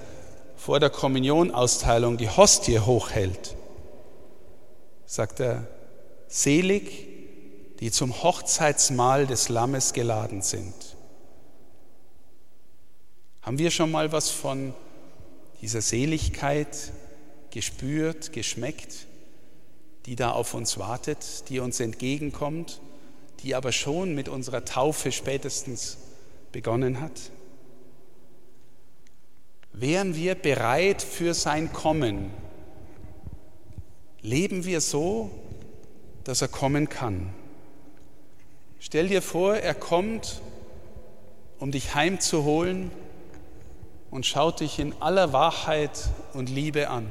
vor 0.65 0.79
der 0.79 0.91
Kommunionausteilung 0.91 2.19
die 2.19 2.31
Hostie 2.31 2.79
hochhält, 2.79 3.57
sagt 5.07 5.41
er, 5.41 5.67
selig, 6.29 7.09
die 7.81 7.91
zum 7.91 8.23
Hochzeitsmahl 8.23 9.27
des 9.27 9.49
Lammes 9.49 9.93
geladen 9.93 10.41
sind. 10.41 10.73
Haben 13.43 13.59
wir 13.59 13.73
schon 13.73 13.91
mal 13.91 14.13
was 14.13 14.31
von 14.31 14.73
dieser 15.63 15.81
Seligkeit 15.81 16.93
gespürt, 17.51 18.33
geschmeckt, 18.33 19.09
die 20.07 20.15
da 20.15 20.31
auf 20.31 20.55
uns 20.55 20.79
wartet, 20.79 21.49
die 21.49 21.59
uns 21.59 21.81
entgegenkommt, 21.81 22.81
die 23.41 23.57
aber 23.57 23.73
schon 23.73 24.15
mit 24.15 24.29
unserer 24.29 24.65
Taufe 24.65 25.11
spätestens 25.11 25.99
begonnen 26.53 27.01
hat? 27.01 27.33
Wären 29.73 30.15
wir 30.15 30.35
bereit 30.35 31.03
für 31.03 31.33
sein 31.35 31.73
Kommen? 31.73 32.31
Leben 34.21 34.65
wir 34.65 34.81
so, 34.81 35.31
dass 36.25 36.43
er 36.43 36.49
kommen 36.49 36.89
kann? 36.89 37.31
Stell 38.79 39.09
dir 39.09 39.23
vor, 39.23 39.57
er 39.57 39.75
kommt, 39.75 40.43
um 41.59 41.73
dich 41.73 41.95
heimzuholen 41.95 42.91
und 44.11 44.27
schaut 44.27 44.61
dich 44.61 44.79
in 44.79 44.95
aller 45.01 45.33
Wahrheit 45.33 46.11
und 46.35 46.51
Liebe 46.51 46.91
an. 46.91 47.11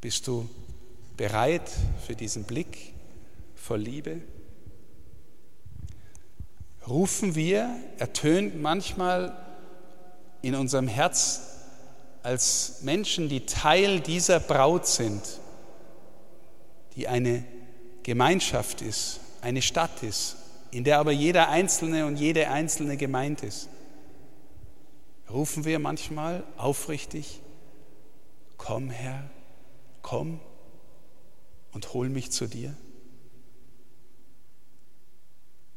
Bist 0.00 0.26
du 0.26 0.48
bereit 1.16 1.70
für 2.06 2.14
diesen 2.14 2.44
Blick 2.44 2.92
voll 3.54 3.80
Liebe? 3.80 4.20
Rufen 6.86 7.34
wir, 7.34 7.74
ertönt 7.98 8.60
manchmal 8.60 9.43
in 10.44 10.54
unserem 10.54 10.88
Herz 10.88 11.40
als 12.22 12.82
Menschen, 12.82 13.28
die 13.28 13.46
Teil 13.46 14.00
dieser 14.00 14.40
Braut 14.40 14.86
sind, 14.86 15.22
die 16.96 17.08
eine 17.08 17.44
Gemeinschaft 18.02 18.82
ist, 18.82 19.20
eine 19.40 19.62
Stadt 19.62 20.02
ist, 20.02 20.36
in 20.70 20.84
der 20.84 20.98
aber 20.98 21.12
jeder 21.12 21.48
Einzelne 21.48 22.06
und 22.06 22.16
jede 22.16 22.48
Einzelne 22.48 22.96
gemeint 22.96 23.42
ist. 23.42 23.68
Rufen 25.30 25.64
wir 25.64 25.78
manchmal 25.78 26.44
aufrichtig, 26.56 27.40
komm 28.56 28.90
Herr, 28.90 29.30
komm 30.02 30.40
und 31.72 31.92
hol 31.94 32.08
mich 32.08 32.30
zu 32.30 32.46
dir. 32.46 32.74